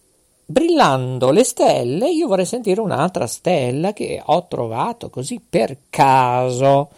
brillando 0.46 1.32
le 1.32 1.44
stelle 1.44 2.10
io 2.10 2.28
vorrei 2.28 2.46
sentire 2.46 2.82
un'altra 2.82 3.26
stella 3.26 3.94
che 3.94 4.22
ho 4.24 4.48
trovato 4.48 5.10
così 5.10 5.42
per 5.48 5.78
caso 5.90 6.90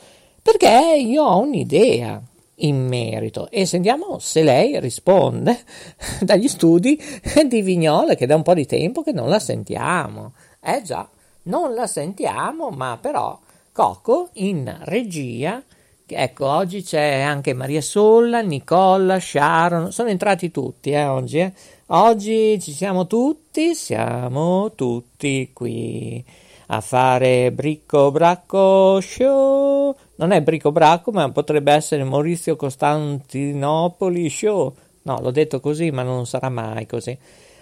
perché 0.42 0.96
io 0.98 1.24
ho 1.24 1.40
un'idea 1.40 2.22
in 2.58 2.86
merito. 2.88 3.50
E 3.50 3.66
sentiamo 3.66 4.20
se 4.20 4.44
lei 4.44 4.80
risponde 4.80 5.60
dagli 6.22 6.48
studi 6.48 7.00
di 7.48 7.62
Vignola 7.62 8.16
che 8.16 8.26
da 8.26 8.36
un 8.36 8.44
po' 8.44 8.54
di 8.54 8.66
tempo 8.66 9.02
che 9.04 9.12
non 9.12 9.30
la 9.30 9.40
sentiamo. 9.40 10.34
Eh 10.62 10.82
già 10.84 11.08
non 11.44 11.74
la 11.74 11.88
sentiamo 11.88 12.70
ma 12.70 12.98
però 13.00 13.40
Coco 13.72 14.30
in 14.34 14.74
regia. 14.84 15.64
Ecco 16.06 16.48
oggi 16.48 16.84
c'è 16.84 17.22
anche 17.22 17.54
Maria 17.54 17.82
Solla 17.82 18.42
Nicola 18.42 19.20
Sharon 19.20 19.92
sono 19.92 20.10
entrati 20.10 20.52
tutti 20.52 20.92
eh, 20.92 21.06
oggi 21.06 21.40
eh 21.40 21.54
Oggi 21.96 22.60
ci 22.60 22.72
siamo 22.72 23.06
tutti, 23.06 23.76
siamo 23.76 24.72
tutti 24.74 25.52
qui 25.54 26.26
a 26.68 26.82
fare 26.82 27.52
Bricco 27.52 28.10
Bracco 28.10 29.00
Show. 29.00 29.96
Non 30.16 30.32
è 30.32 30.42
Bricco 30.42 30.72
Bracco, 30.72 31.12
ma 31.12 31.32
potrebbe 31.32 31.72
essere 31.72 32.04
Maurizio 32.04 32.56
Costantinopoli 32.56 34.28
Show. 34.28 34.76
No, 35.04 35.20
l'ho 35.22 35.30
detto 35.30 35.60
così, 35.60 35.92
ma 35.92 36.02
non 36.02 36.26
sarà 36.26 36.50
mai 36.50 36.88
così. 36.88 37.16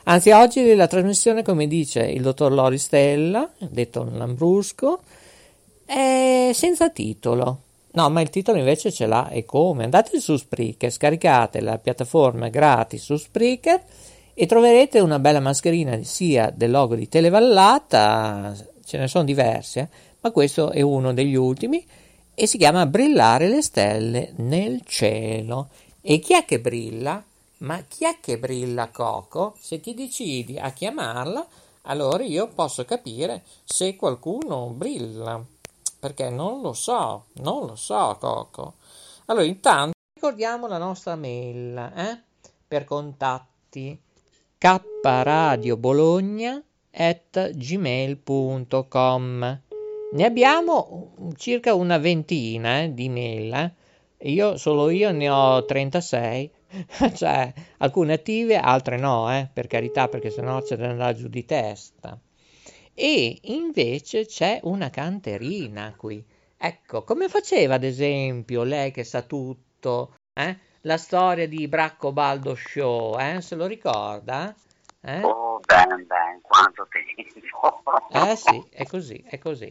Anzi, 0.06 0.32
oggi 0.32 0.76
la 0.76 0.88
trasmissione, 0.88 1.44
come 1.44 1.68
dice 1.68 2.00
il 2.00 2.22
dottor 2.22 2.54
Lori 2.54 2.78
Stella, 2.78 3.52
detto 3.58 4.08
Lambrusco, 4.14 5.02
è 5.84 6.52
senza 6.54 6.90
titolo. 6.90 7.64
No, 7.94 8.10
ma 8.10 8.22
il 8.22 8.30
titolo 8.30 8.60
invece 8.60 8.94
ce 8.94 9.08
l'ha 9.08 9.28
e 9.28 9.44
come? 9.44 9.84
Andate 9.84 10.22
su 10.22 10.38
Spreaker, 10.38 10.90
scaricate 10.90 11.60
la 11.60 11.78
piattaforma 11.78 12.48
gratis 12.48 13.04
su 13.04 13.18
Spreaker 13.18 13.84
e 14.34 14.46
troverete 14.46 15.00
una 15.00 15.20
bella 15.20 15.40
mascherina 15.40 16.02
sia 16.04 16.52
del 16.54 16.72
logo 16.72 16.96
di 16.96 17.10
Televallata, 17.10 18.56
ce 18.84 18.98
ne 18.98 19.08
sono 19.08 19.24
diverse, 19.24 19.90
ma 20.22 20.32
questo 20.32 20.72
è 20.72 20.82
uno 20.82 21.14
degli 21.14 21.36
ultimi 21.36 21.86
e 22.34 22.48
si 22.48 22.58
chiama 22.58 22.86
Brillare 22.86 23.48
le 23.48 23.62
stelle 23.62 24.34
nel 24.38 24.82
cielo. 24.86 25.70
E 26.02 26.20
chi 26.20 26.34
è 26.34 26.46
che 26.46 26.60
brilla? 26.60 27.24
Ma 27.58 27.84
chi 27.88 28.06
è 28.06 28.18
che 28.20 28.40
brilla 28.40 28.90
Coco? 28.90 29.56
Se 29.60 29.80
ti 29.80 29.94
decidi 29.94 30.58
a 30.58 30.72
chiamarla, 30.72 31.46
allora 31.84 32.24
io 32.24 32.48
posso 32.48 32.86
capire 32.86 33.44
se 33.64 33.96
qualcuno 33.96 34.70
brilla, 34.70 35.44
perché 36.00 36.30
non 36.30 36.62
lo 36.62 36.74
so, 36.74 37.26
non 37.34 37.68
lo 37.68 37.76
so 37.76 38.18
Coco. 38.20 38.74
Allora 39.26 39.46
intanto 39.46 39.94
ricordiamo 40.14 40.68
la 40.68 40.80
nostra 40.80 41.16
mail 41.16 41.78
eh? 41.96 42.22
per 42.68 42.86
contatti 42.86 44.00
kradiobologna 44.62 46.64
at 46.92 47.52
gmail.com 47.54 49.62
ne 50.14 50.26
abbiamo 50.26 51.34
circa 51.36 51.74
una 51.74 51.98
ventina 51.98 52.82
eh, 52.82 52.94
di 52.94 53.10
mail 53.10 53.54
eh. 53.54 53.74
io 54.30 54.58
solo 54.58 54.92
io 54.92 55.12
ne 55.12 55.30
ho 55.30 55.66
36 55.66 56.52
cioè 57.16 57.52
alcune 57.78 58.14
attive 58.14 58.58
altre 58.58 58.98
no 58.98 59.34
eh, 59.34 59.50
per 59.52 59.66
carità 59.66 60.08
perché 60.08 60.30
sennò 60.30 60.62
ce 60.62 60.76
ne 60.76 60.88
andrà 60.88 61.12
giù 61.14 61.28
di 61.28 61.44
testa 61.44 62.20
e 62.94 63.40
invece 63.42 64.28
c'è 64.28 64.60
una 64.64 64.92
canterina 64.92 65.96
qui 65.98 66.24
Ecco, 66.64 67.04
come 67.04 67.28
faceva 67.28 67.74
ad 67.74 67.84
esempio 67.84 68.62
lei 68.62 68.92
che 68.92 69.04
sa 69.04 69.24
tutto, 69.24 70.18
eh? 70.32 70.56
La 70.86 70.98
storia 70.98 71.48
di 71.48 71.68
Bracco 71.68 72.12
Baldo 72.12 72.56
Show, 72.56 73.20
eh? 73.20 73.40
Se 73.42 73.54
lo 73.54 73.68
ricorda? 73.68 74.56
Eh? 75.02 75.22
Oh, 75.22 75.60
bene, 75.64 75.96
bene, 76.04 76.40
quanto 76.42 76.88
tempo. 76.90 77.84
eh 78.10 78.36
sì, 78.36 78.68
è 78.72 78.88
così, 78.88 79.24
è 79.24 79.38
così. 79.38 79.70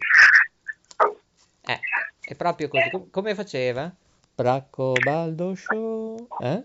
Eh, 1.62 1.80
è 2.20 2.34
proprio 2.36 2.68
così. 2.68 2.90
Com- 2.90 3.10
come 3.10 3.34
faceva? 3.34 3.92
Bracco 4.32 4.92
Baldo 5.02 5.52
Show, 5.56 6.28
eh? 6.38 6.64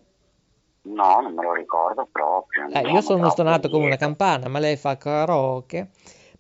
No, 0.84 1.20
non 1.22 1.34
me 1.34 1.44
lo 1.44 1.54
ricordo 1.54 2.08
proprio. 2.12 2.70
Eh, 2.70 2.88
io 2.92 3.02
sono 3.02 3.32
stonato 3.32 3.68
come 3.70 3.88
una 3.88 3.98
campana, 3.98 4.48
ma 4.48 4.60
lei 4.60 4.78
fa 4.78 4.96
karaoke. 4.96 5.90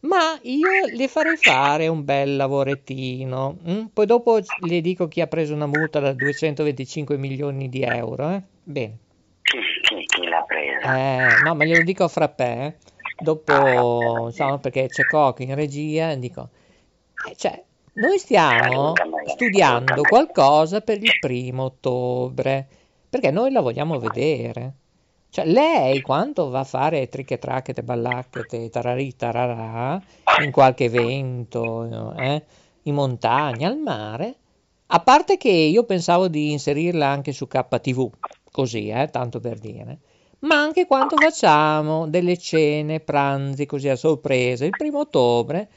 Ma 0.06 0.38
io 0.44 0.86
le 0.94 1.08
farei 1.08 1.36
fare 1.38 1.88
un 1.88 2.04
bel 2.04 2.36
lavorettino. 2.36 3.58
Hm? 3.64 3.86
Poi 3.94 4.06
dopo 4.06 4.40
le 4.68 4.82
dico 4.82 5.08
chi 5.08 5.22
ha 5.22 5.28
preso 5.28 5.54
una 5.54 5.66
multa 5.66 6.00
da 6.00 6.14
225 6.14 7.18
milioni 7.18 7.70
di 7.70 7.82
euro. 7.82 8.30
Eh? 8.30 8.42
Bene. 8.64 8.98
Chi, 9.42 9.58
chi, 9.82 10.06
chi 10.06 10.28
l'ha 10.28 10.44
presa? 10.48 10.96
Eh, 10.96 11.42
no, 11.44 11.56
ma 11.56 11.66
glielo 11.66 11.84
dico 11.84 12.04
a 12.04 12.08
frappè. 12.08 12.66
Eh? 12.66 12.76
Dopo, 13.18 14.26
insomma, 14.28 14.60
perché 14.60 14.88
c'è 14.88 15.06
Coco 15.06 15.42
in 15.42 15.56
regia, 15.56 16.14
dico... 16.16 16.50
Eh, 17.28 17.36
cioè, 17.36 17.64
noi 17.94 18.20
stiamo 18.20 18.94
studiando 19.26 20.02
qualcosa 20.02 20.82
per 20.82 21.02
il 21.02 21.18
primo 21.20 21.64
ottobre, 21.64 22.68
perché 23.10 23.32
noi 23.32 23.52
la 23.52 23.62
vogliamo 23.62 23.98
vedere. 24.00 24.74
Cioè, 25.36 25.46
lei 25.48 26.00
quando 26.00 26.48
va 26.48 26.60
a 26.60 26.64
fare 26.64 27.10
tricche 27.10 27.38
tracchete, 27.38 27.84
ballacchete, 27.84 28.70
tararì, 28.70 29.18
tararà, 29.18 30.02
in 30.38 30.50
qualche 30.50 30.86
evento, 30.86 32.14
eh, 32.18 32.42
in 32.84 32.94
montagna, 32.94 33.68
al 33.68 33.78
mare, 33.78 34.36
a 34.86 35.02
parte 35.02 35.36
che 35.36 35.50
io 35.50 35.84
pensavo 35.84 36.30
di 36.30 36.54
inserirla 36.54 37.06
anche 37.06 37.34
su 37.34 37.48
KTV, 37.50 38.10
così, 38.50 38.88
eh, 38.88 39.10
tanto 39.10 39.42
per 39.42 39.60
dire, 39.60 39.98
ma 40.40 40.56
anche 40.56 40.88
quando 40.88 41.18
facciamo 41.18 42.08
delle 42.08 42.38
cene, 42.38 43.02
pranzi 43.02 43.66
così 43.66 43.90
a 43.90 43.98
sorpresa, 43.98 44.64
il 44.64 44.72
primo 44.78 45.00
ottobre, 45.00 45.68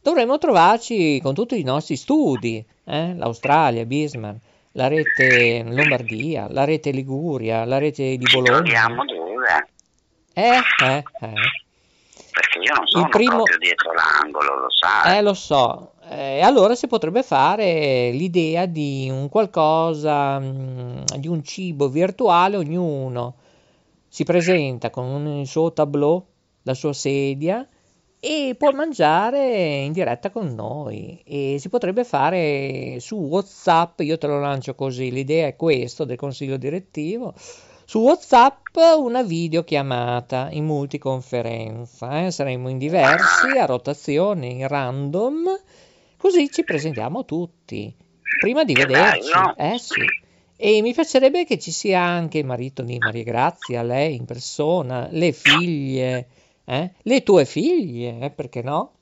dovremmo 0.00 0.38
trovarci 0.38 1.20
con 1.20 1.34
tutti 1.34 1.60
i 1.60 1.62
nostri 1.62 1.96
studi, 1.96 2.64
eh, 2.84 3.14
l'Australia, 3.14 3.84
Bismarck, 3.84 4.40
la 4.76 4.88
rete 4.88 5.62
Lombardia, 5.64 6.48
la 6.50 6.64
rete 6.64 6.90
Liguria, 6.90 7.64
la 7.64 7.78
rete 7.78 8.16
di 8.16 8.26
Bologna. 8.30 8.58
Troviamo 8.58 9.04
dove? 9.04 9.68
Eh, 10.32 10.58
eh, 10.84 10.96
eh. 10.96 11.32
Perché 12.32 12.58
io 12.58 12.74
non 12.74 12.86
sono 12.86 13.08
primo... 13.08 13.34
proprio 13.36 13.58
dietro 13.58 13.92
l'angolo, 13.92 14.60
lo 14.60 14.70
sai. 14.70 15.18
Eh, 15.18 15.22
lo 15.22 15.34
so. 15.34 15.92
E 16.08 16.38
eh, 16.38 16.40
allora 16.40 16.74
si 16.74 16.88
potrebbe 16.88 17.22
fare 17.22 18.10
l'idea 18.10 18.66
di 18.66 19.08
un 19.10 19.28
qualcosa, 19.28 20.40
mm, 20.40 21.02
di 21.18 21.28
un 21.28 21.44
cibo 21.44 21.88
virtuale, 21.88 22.56
ognuno 22.56 23.36
si 24.08 24.24
presenta 24.24 24.90
con 24.90 25.26
il 25.26 25.46
suo 25.46 25.72
tableau, 25.72 26.24
la 26.62 26.74
sua 26.74 26.92
sedia 26.92 27.66
e 28.26 28.54
può 28.56 28.70
mangiare 28.70 29.82
in 29.82 29.92
diretta 29.92 30.30
con 30.30 30.54
noi 30.54 31.20
e 31.26 31.58
si 31.60 31.68
potrebbe 31.68 32.04
fare 32.04 32.96
su 32.98 33.16
WhatsApp, 33.16 34.00
io 34.00 34.16
te 34.16 34.26
lo 34.26 34.40
lancio 34.40 34.74
così, 34.74 35.10
l'idea 35.10 35.46
è 35.46 35.56
questa 35.56 36.06
del 36.06 36.16
consiglio 36.16 36.56
direttivo, 36.56 37.34
su 37.84 37.98
WhatsApp 37.98 38.76
una 38.96 39.22
videochiamata 39.22 40.48
in 40.52 40.64
multiconferenza, 40.64 42.24
eh? 42.24 42.30
saremo 42.30 42.70
in 42.70 42.78
diversi, 42.78 43.58
a 43.58 43.66
rotazione, 43.66 44.46
in 44.46 44.68
random, 44.68 45.60
così 46.16 46.50
ci 46.50 46.64
presentiamo 46.64 47.26
tutti, 47.26 47.94
prima 48.40 48.64
di 48.64 48.72
vederci, 48.72 49.32
eh 49.58 49.78
sì. 49.78 50.00
E 50.56 50.80
mi 50.80 50.94
piacerebbe 50.94 51.44
che 51.44 51.58
ci 51.58 51.72
sia 51.72 52.00
anche 52.00 52.38
il 52.38 52.46
marito 52.46 52.80
di 52.80 52.96
Maria 52.96 53.24
Grazia, 53.24 53.82
lei 53.82 54.16
in 54.16 54.24
persona, 54.24 55.08
le 55.10 55.32
figlie, 55.32 56.26
eh? 56.64 56.90
le 57.02 57.22
tue 57.22 57.44
figlie, 57.44 58.18
eh? 58.20 58.30
perché 58.30 58.62
no? 58.62 58.94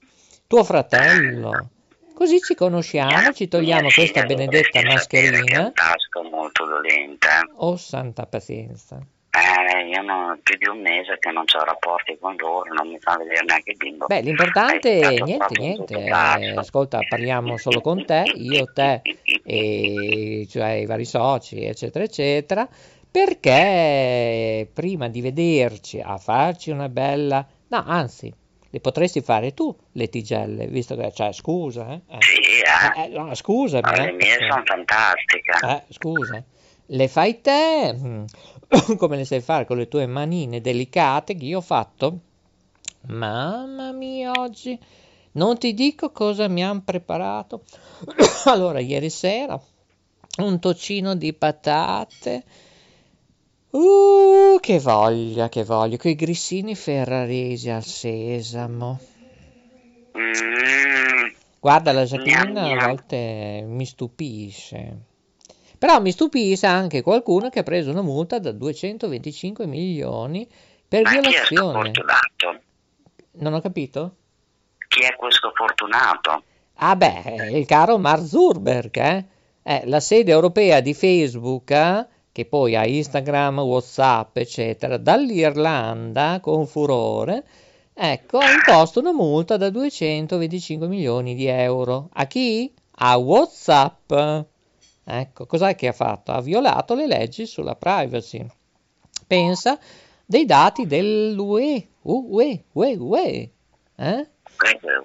Tuo 0.47 0.65
fratello. 0.65 1.71
Così 2.15 2.41
ci 2.41 2.55
conosciamo, 2.55 3.33
ci 3.33 3.49
togliamo 3.49 3.89
questa 3.89 4.25
benedetta 4.25 4.83
mascherina. 4.83 5.73
Tasco 5.73 6.23
molto 6.23 6.67
dolente. 6.67 7.29
Oh, 7.57 7.77
santa 7.77 8.27
pazienza. 8.27 9.01
Eh, 9.35 9.89
io 9.89 10.03
non, 10.03 10.39
più 10.43 10.59
di 10.59 10.69
un 10.69 10.83
mese 10.83 11.17
che 11.19 11.31
non 11.31 11.45
ho 11.51 11.65
rapporti 11.65 12.19
con 12.21 12.37
loro, 12.37 12.71
non 12.75 12.87
mi 12.87 12.99
fa 13.01 13.17
vedere 13.17 13.43
neanche 13.47 13.71
il 13.71 13.77
bimbo. 13.79 14.07
Beh, 14.07 14.21
l'importante 14.21 15.01
è 15.01 15.23
niente, 15.23 15.59
niente. 15.59 15.95
Eh, 15.95 16.55
ascolta, 16.55 16.99
parliamo 17.09 17.57
solo 17.57 17.81
con 17.81 18.05
te, 18.05 18.25
io, 18.35 18.67
te, 18.75 19.01
e 19.43 20.47
cioè 20.51 20.73
i 20.73 20.87
vari 20.87 21.07
soci, 21.07 21.65
eccetera, 21.65 22.05
eccetera 22.05 22.69
perché 23.13 24.67
prima 24.73 25.09
di 25.09 25.21
vederci 25.21 26.01
a 26.01 26.17
farci 26.17 26.71
una 26.71 26.89
bella... 26.89 27.47
No, 27.73 27.83
anzi, 27.87 28.31
le 28.69 28.81
potresti 28.81 29.23
fare 29.23 29.55
tu 29.55 29.75
le 29.93 30.11
tigelle, 30.11 30.67
visto 30.67 30.95
che... 30.95 31.11
Cioè, 31.11 31.33
scusa, 31.33 31.91
eh? 31.91 32.03
eh. 32.07 32.19
Sì, 32.19 32.37
eh. 32.61 33.05
eh 33.05 33.09
no, 33.09 33.35
scusami. 33.35 33.97
Le 33.97 34.09
eh, 34.09 34.13
mie 34.13 34.37
sono 34.47 34.63
fantastiche. 34.63 35.53
Eh, 35.67 35.83
scusa. 35.89 36.45
Le 36.85 37.09
fai 37.09 37.41
te, 37.41 37.95
mm, 37.95 38.25
come 38.99 39.17
le 39.17 39.25
sai 39.25 39.41
fare 39.41 39.65
con 39.65 39.79
le 39.79 39.89
tue 39.89 40.07
manine 40.07 40.61
delicate 40.61 41.35
che 41.35 41.47
io 41.47 41.59
ho 41.59 41.63
fatto? 41.63 42.19
Mamma 43.07 43.91
mia, 43.93 44.33
oggi... 44.37 44.79
Non 45.35 45.57
ti 45.57 45.73
dico 45.73 46.11
cosa 46.11 46.47
mi 46.49 46.63
hanno 46.63 46.83
preparato. 46.85 47.63
allora, 48.45 48.81
ieri 48.81 49.09
sera 49.09 49.59
un 50.41 50.59
tocino 50.59 51.15
di 51.15 51.33
patate 51.33 52.45
Uh, 53.73 54.59
che 54.61 54.79
voglia, 54.81 55.49
che 55.49 55.65
voglia, 55.65 55.97
quei 55.97 56.15
grissini 56.15 56.75
ferraresi 56.75 57.71
al 57.71 57.83
sesamo. 57.83 59.01
Mm. 60.19 61.29
Guarda, 61.59 61.93
la 61.93 62.05
Jacqueline 62.05 62.79
a 62.79 62.87
volte 62.87 63.65
mi 63.67 63.87
stupisce. 63.87 64.97
Però 65.79 66.03
mi 66.03 66.13
stupisce 66.13 66.67
anche 66.67 67.01
qualcuno 67.01 67.49
che 67.49 67.61
ha 67.61 67.63
preso 67.63 67.91
una 67.91 68.03
multa 68.03 68.39
da 68.39 68.53
225 68.53 69.67
milioni 69.67 70.47
per 70.87 71.05
Ma 71.05 71.11
violazione. 71.13 71.47
Chi 71.47 71.55
è 71.55 72.03
fortunato? 72.03 72.65
Non 73.33 73.55
ho 73.55 73.61
capito? 73.63 74.17
Chi 74.87 75.01
è 75.01 75.17
questo 75.17 75.51
fortunato? 75.55 76.43
Ah 76.75 76.95
beh, 76.95 77.53
il 77.53 77.65
caro 77.65 77.97
Mark 77.97 78.27
Zuckerberg, 78.27 78.97
eh? 78.99 79.25
eh 79.63 79.83
la 79.87 80.01
sede 80.01 80.31
europea 80.31 80.81
di 80.81 80.93
Facebook... 80.93 81.71
Eh? 81.71 82.07
Che 82.33 82.47
poi 82.47 82.75
ha 82.75 82.87
Instagram, 82.87 83.61
Whatsapp, 83.61 84.39
eccetera, 84.39 84.97
dall'Irlanda 84.97 86.41
con 86.41 86.67
furore, 86.67 87.45
ecco, 87.93 88.39
ha 88.39 88.51
imposto 88.51 89.01
una 89.01 89.13
multa 89.13 89.59
da 89.59 89.69
225 89.69 90.89
milioni 90.89 91.35
di 91.35 91.47
euro. 91.47 92.09
A 92.15 92.27
chi? 92.27 92.73
A 92.97 93.17
Whatsapp. 93.17 94.13
Ecco, 95.05 95.47
cos'è 95.47 95.75
che 95.75 95.89
ha 95.89 95.93
fatto? 95.93 96.33
Ha 96.33 96.41
violato 96.41 96.95
le 96.95 97.07
leggi 97.07 97.45
sulla 97.45 97.75
privacy. 97.75 98.45
Pensa 99.27 99.79
dei 100.25 100.47
dati 100.47 100.87
dell'UE, 100.87 101.89
UE, 102.03 102.65
UE, 102.73 102.97
UE. 102.97 103.51
Eh? 103.97 104.29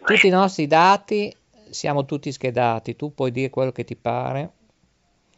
Tutti 0.05 0.27
i 0.27 0.29
nostri 0.29 0.65
dati 0.65 1.35
siamo 1.69 2.05
tutti 2.05 2.31
schedati, 2.31 2.95
tu 2.95 3.13
puoi 3.13 3.31
dire 3.31 3.49
quello 3.49 3.73
che 3.73 3.83
ti 3.83 3.97
pare. 3.97 4.51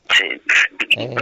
Sì. 0.06 0.78
Eh, 0.96 1.14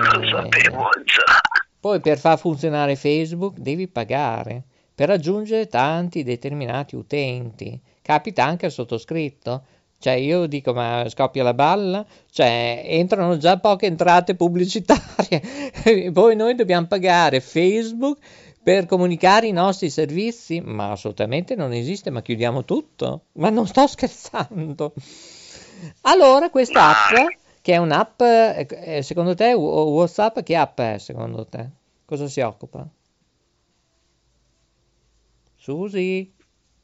poi 1.80 2.00
per 2.00 2.18
far 2.18 2.38
funzionare 2.38 2.96
Facebook 2.96 3.58
devi 3.58 3.88
pagare 3.88 4.64
per 4.96 5.10
raggiungere 5.10 5.68
tanti 5.68 6.24
determinati 6.24 6.96
utenti. 6.96 7.80
Capita 8.02 8.44
anche 8.44 8.66
al 8.66 8.72
sottoscritto. 8.72 9.64
Cioè 10.00 10.14
io 10.14 10.46
dico 10.46 10.74
ma 10.74 11.06
scoppia 11.08 11.44
la 11.44 11.54
balla? 11.54 12.06
Cioè 12.30 12.84
entrano 12.86 13.38
già 13.38 13.58
poche 13.58 13.88
entrate 13.88 14.36
pubblicitarie 14.36 16.12
poi 16.14 16.36
noi 16.36 16.54
dobbiamo 16.54 16.86
pagare 16.86 17.42
Facebook 17.42 18.20
per 18.62 18.86
comunicare 18.86 19.48
i 19.48 19.52
nostri 19.52 19.90
servizi? 19.90 20.60
Ma 20.62 20.92
assolutamente 20.92 21.56
non 21.56 21.74
esiste, 21.74 22.10
ma 22.10 22.22
chiudiamo 22.22 22.66
tutto. 22.66 23.28
Ma 23.34 23.50
non 23.50 23.66
sto 23.66 23.88
scherzando. 23.88 24.94
Allora 26.02 26.50
questa 26.50 26.90
app 26.90 27.16
che 27.68 27.74
è 27.74 27.78
un'app, 27.80 28.22
eh, 28.22 28.66
eh, 28.70 29.02
secondo 29.02 29.36
te 29.36 29.52
WhatsApp 29.52 30.40
che 30.40 30.56
app 30.56 30.80
è 30.80 30.98
secondo 31.00 31.46
te? 31.48 31.70
Cosa 32.06 32.26
si 32.30 32.40
occupa? 32.40 32.88
Susi? 35.58 36.34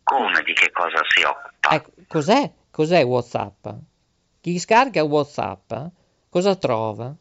Come 0.04 0.44
di 0.44 0.52
che 0.52 0.70
cosa 0.72 1.00
si 1.08 1.24
occupa? 1.24 1.70
Ecco, 1.74 1.92
cos'è? 2.06 2.52
Cos'è 2.70 3.02
WhatsApp? 3.06 3.68
Chi 4.42 4.60
scarica 4.60 5.02
WhatsApp 5.06 5.72
cosa 6.28 6.58
trova? 6.58 7.16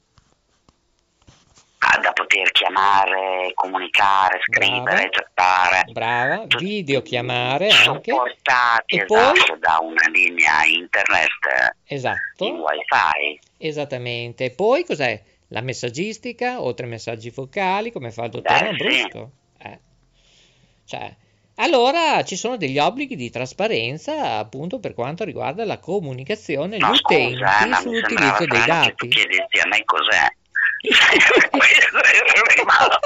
Ah, 1.85 1.99
da 1.99 2.13
poter 2.13 2.51
chiamare 2.53 3.53
comunicare, 3.55 4.41
scrivere, 4.43 5.09
chattare. 5.11 5.85
Brava, 5.93 6.47
videochiamare 6.47 7.69
anche. 7.69 8.11
Supportati 8.13 8.97
E 8.97 9.05
poi? 9.05 9.19
esatto, 9.19 9.57
da 9.61 9.79
una 9.81 10.09
linea 10.11 10.65
internet 10.65 11.75
Esatto. 11.85 12.45
in 12.45 12.55
wifi. 12.55 13.41
Esattamente. 13.67 14.51
Poi 14.51 14.85
cos'è? 14.85 15.23
La 15.49 15.61
messaggistica, 15.61 16.63
oltre 16.63 16.85
ai 16.87 16.91
messaggi 16.93 17.31
vocali, 17.31 17.93
come 17.93 18.11
fa 18.11 18.25
il 18.25 18.31
dottor 18.31 18.59
Beh, 18.59 18.65
Lambrusco. 18.65 19.31
Eh. 19.59 19.79
Cioè, 20.87 21.15
allora 21.57 22.25
ci 22.25 22.37
sono 22.37 22.57
degli 22.57 22.79
obblighi 22.79 23.15
di 23.17 23.31
trasparenza 23.31 24.39
appunto 24.39 24.79
per 24.81 24.95
quanto 24.95 25.25
riguarda 25.25 25.65
la 25.65 25.79
comunicazione 25.79 26.77
agli 26.77 26.81
No, 26.83 26.93
utenti 26.93 27.33
scusa, 27.35 27.63
eh, 27.63 27.67
ma 27.67 27.77
mi 27.77 27.83
sull'utilizzo 27.83 28.45
dei 28.47 28.61
strano 28.61 28.83
che 28.83 28.89
dati. 28.89 28.95
tu 28.97 29.09
chiedessi 29.09 29.59
a 29.63 29.67
me 29.69 29.85
cos'è. 29.85 30.27
Questo 30.83 31.99
è 31.99 32.57
rimasto 32.57 32.99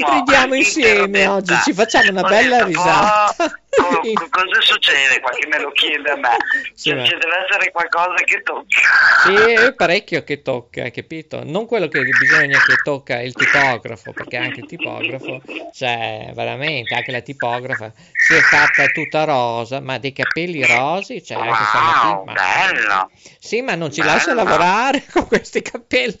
un 0.00 0.14
Ridiamo 0.14 0.54
insieme 0.54 1.26
oggi, 1.26 1.54
ci 1.64 1.72
facciamo 1.74 2.10
una 2.10 2.22
bella 2.22 2.64
risata. 2.64 3.34
"Oh, 3.76 4.00
co- 4.00 4.28
cosa 4.30 4.60
succede 4.60 5.20
qua 5.20 5.30
che 5.32 5.46
me 5.48 5.60
lo 5.60 5.70
chiede 5.72 6.10
a 6.10 6.16
me? 6.16 6.36
Sì, 6.74 6.90
Cioè, 6.90 7.04
ci 7.04 7.10
deve 7.18 7.44
essere 7.46 7.70
qualcosa 7.72 8.14
che 8.24 8.40
tocca. 8.42 8.80
Sì, 9.24 9.34
è 9.34 9.74
parecchio 9.74 10.22
che 10.24 10.40
tocca, 10.42 10.88
capito? 10.90 11.42
Non 11.44 11.66
quello 11.66 11.88
che 11.88 12.00
bisogna 12.04 12.56
che 12.64 12.76
tocca 12.82 13.20
il 13.20 13.34
tipografo, 13.34 14.12
perché 14.12 14.36
anche 14.36 14.60
il 14.60 14.66
tipografo, 14.66 15.42
cioè 15.74 16.30
veramente, 16.34 16.94
anche 16.94 17.10
la 17.10 17.20
tipografa 17.20 17.92
si 18.26 18.34
è 18.34 18.40
fatta 18.40 18.86
tutta 18.86 19.24
rosa, 19.24 19.80
ma 19.80 19.98
dei 19.98 20.12
capelli 20.12 20.64
rosi, 20.64 21.22
cioè 21.22 21.36
anche 21.36 21.50
Wow, 21.50 21.66
stamattina. 21.66 22.22
ma- 22.24 22.32
bello. 22.32 23.10
Sì, 23.40 23.60
ma 23.60 23.74
non 23.74 23.92
ci 23.92 24.00
Bello. 24.00 24.12
lascia 24.12 24.34
lavorare 24.34 25.04
con 25.12 25.26
questi 25.26 25.60
capelli, 25.62 26.16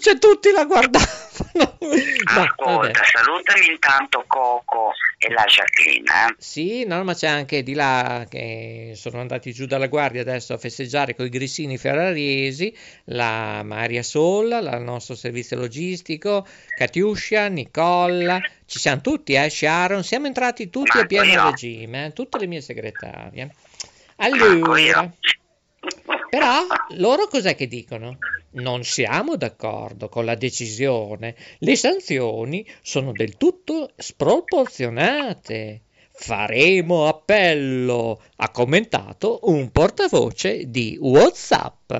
cioè 0.00 0.11
tutti 0.18 0.50
la 0.52 0.64
guardavano. 0.64 1.10
No. 1.54 1.78
Ascolta, 2.42 3.00
salutami 3.04 3.70
intanto 3.70 4.24
Coco 4.26 4.92
e 5.18 5.32
la 5.32 5.44
Jacqueline. 5.44 6.04
Eh? 6.30 6.34
Sì, 6.38 6.84
no, 6.84 7.02
ma 7.04 7.14
c'è 7.14 7.26
anche 7.28 7.62
di 7.62 7.74
là 7.74 8.24
che 8.28 8.92
sono 8.94 9.20
andati 9.20 9.52
giù 9.52 9.66
dalla 9.66 9.86
guardia 9.88 10.20
adesso 10.22 10.52
a 10.54 10.58
festeggiare 10.58 11.14
con 11.14 11.26
i 11.26 11.28
grissini 11.30 11.76
ferraresi, 11.78 12.74
la 13.04 13.62
Maria 13.64 14.02
Solla, 14.02 14.60
la- 14.60 14.76
il 14.76 14.82
nostro 14.84 15.14
servizio 15.14 15.56
logistico, 15.56 16.46
Katiuscia, 16.76 17.48
Nicola, 17.48 18.40
ci 18.66 18.78
siamo 18.78 19.00
tutti, 19.00 19.34
eh, 19.34 19.50
Sharon, 19.50 20.02
siamo 20.04 20.26
entrati 20.26 20.70
tutti 20.70 20.90
a 20.92 21.00
Manco 21.00 21.08
pieno 21.08 21.32
io. 21.32 21.44
regime, 21.50 22.06
eh, 22.06 22.12
tutte 22.12 22.38
le 22.38 22.46
mie 22.46 22.60
segretarie. 22.60 23.54
Allora. 24.16 25.10
Però 26.32 26.64
loro 26.96 27.26
cos'è 27.26 27.54
che 27.54 27.66
dicono? 27.66 28.16
Non 28.52 28.84
siamo 28.84 29.36
d'accordo 29.36 30.08
con 30.08 30.24
la 30.24 30.34
decisione. 30.34 31.36
Le 31.58 31.76
sanzioni 31.76 32.66
sono 32.80 33.12
del 33.12 33.36
tutto 33.36 33.92
sproporzionate. 33.98 35.82
Faremo 36.10 37.06
appello, 37.06 38.22
ha 38.36 38.48
commentato 38.50 39.40
un 39.42 39.70
portavoce 39.72 40.70
di 40.70 40.96
WhatsApp. 40.98 41.92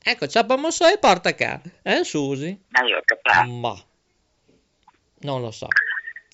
Ecco, 0.00 0.28
Ciapamosso 0.28 0.86
e 0.86 0.98
porta 0.98 1.34
qua, 1.34 1.60
eh 1.82 2.04
Susi? 2.04 2.56
Ma 3.46 3.84
non 5.22 5.40
lo 5.40 5.50
so. 5.50 5.66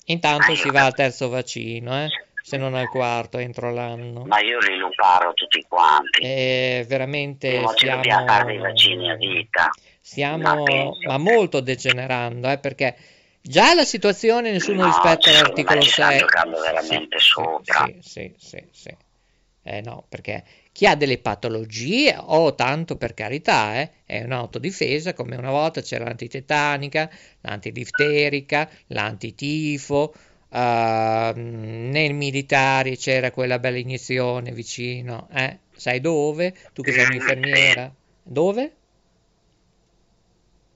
Intanto 0.05 0.53
si 0.53 0.69
va 0.69 0.85
al 0.85 0.93
terzo 0.93 1.29
vaccino, 1.29 2.03
eh? 2.03 2.09
Se 2.41 2.57
non 2.57 2.73
al 2.73 2.89
quarto 2.89 3.37
entro 3.37 3.71
l'anno. 3.71 4.23
Ma 4.25 4.39
io 4.41 4.59
li 4.59 4.77
luparo 4.77 5.33
tutti 5.33 5.63
quanti. 5.67 6.21
E 6.21 6.85
veramente 6.87 7.51
ci 7.51 7.67
stiamo, 7.77 7.95
dobbiamo 7.97 8.25
fare 8.27 8.45
dei 8.45 8.57
vaccini 8.57 9.09
a 9.09 9.15
vita. 9.15 9.69
stiamo 10.01 10.63
Ma 10.63 10.91
ma 11.07 11.17
molto 11.17 11.59
degenerando, 11.59 12.49
eh, 12.49 12.57
perché 12.57 12.95
già 13.41 13.73
la 13.73 13.83
situazione 13.83 14.51
nessuno 14.51 14.81
No, 14.81 14.85
rispetta 14.87 15.31
l'articolo 15.31 15.79
me 15.79 15.85
ci 15.85 15.91
stanno 15.91 16.11
6. 16.11 16.19
giocando 16.19 16.59
veramente 16.59 17.19
Sì, 17.19 17.25
sopra. 17.25 17.85
Sì, 17.85 17.99
sì, 18.01 18.33
sì, 18.37 18.63
sì. 18.71 18.95
Eh 19.61 19.81
no, 19.81 20.05
perché 20.09 20.43
chi 20.71 20.87
ha 20.87 20.95
delle 20.95 21.17
patologie, 21.17 22.15
o 22.17 22.55
tanto 22.55 22.95
per 22.95 23.13
carità, 23.13 23.79
eh, 23.81 23.91
è 24.05 24.23
un'autodifesa, 24.23 25.13
come 25.13 25.35
una 25.35 25.51
volta 25.51 25.81
c'era 25.81 26.05
l'antitetanica, 26.05 27.09
l'antidifterica, 27.41 28.69
l'antitifo, 28.87 30.13
nei 30.51 32.13
militari 32.13 32.97
c'era 32.97 33.31
quella 33.31 33.59
bella 33.59 33.77
iniezione 33.77 34.51
vicino, 34.51 35.27
eh? 35.31 35.59
Sai 35.75 36.01
dove? 36.01 36.55
Tu 36.73 36.81
che 36.81 36.91
sei 36.91 37.05
un'infermiera. 37.05 37.91
Dove? 38.23 38.75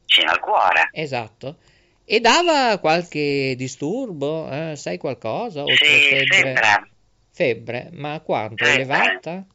Vicino 0.05 0.31
al 0.31 0.39
cuore. 0.39 0.89
Esatto. 0.91 1.57
E 2.05 2.19
dava 2.19 2.77
qualche 2.79 3.55
disturbo, 3.57 4.49
eh? 4.51 4.75
Sai 4.75 4.97
qualcosa? 4.97 5.61
Oltre 5.63 5.85
Sì, 5.85 6.09
febbre? 6.09 6.35
sempre. 6.35 6.89
Febbre, 7.31 7.89
ma 7.93 8.19
quanto? 8.19 8.63
Febbre. 8.63 8.81
Elevata? 8.83 9.45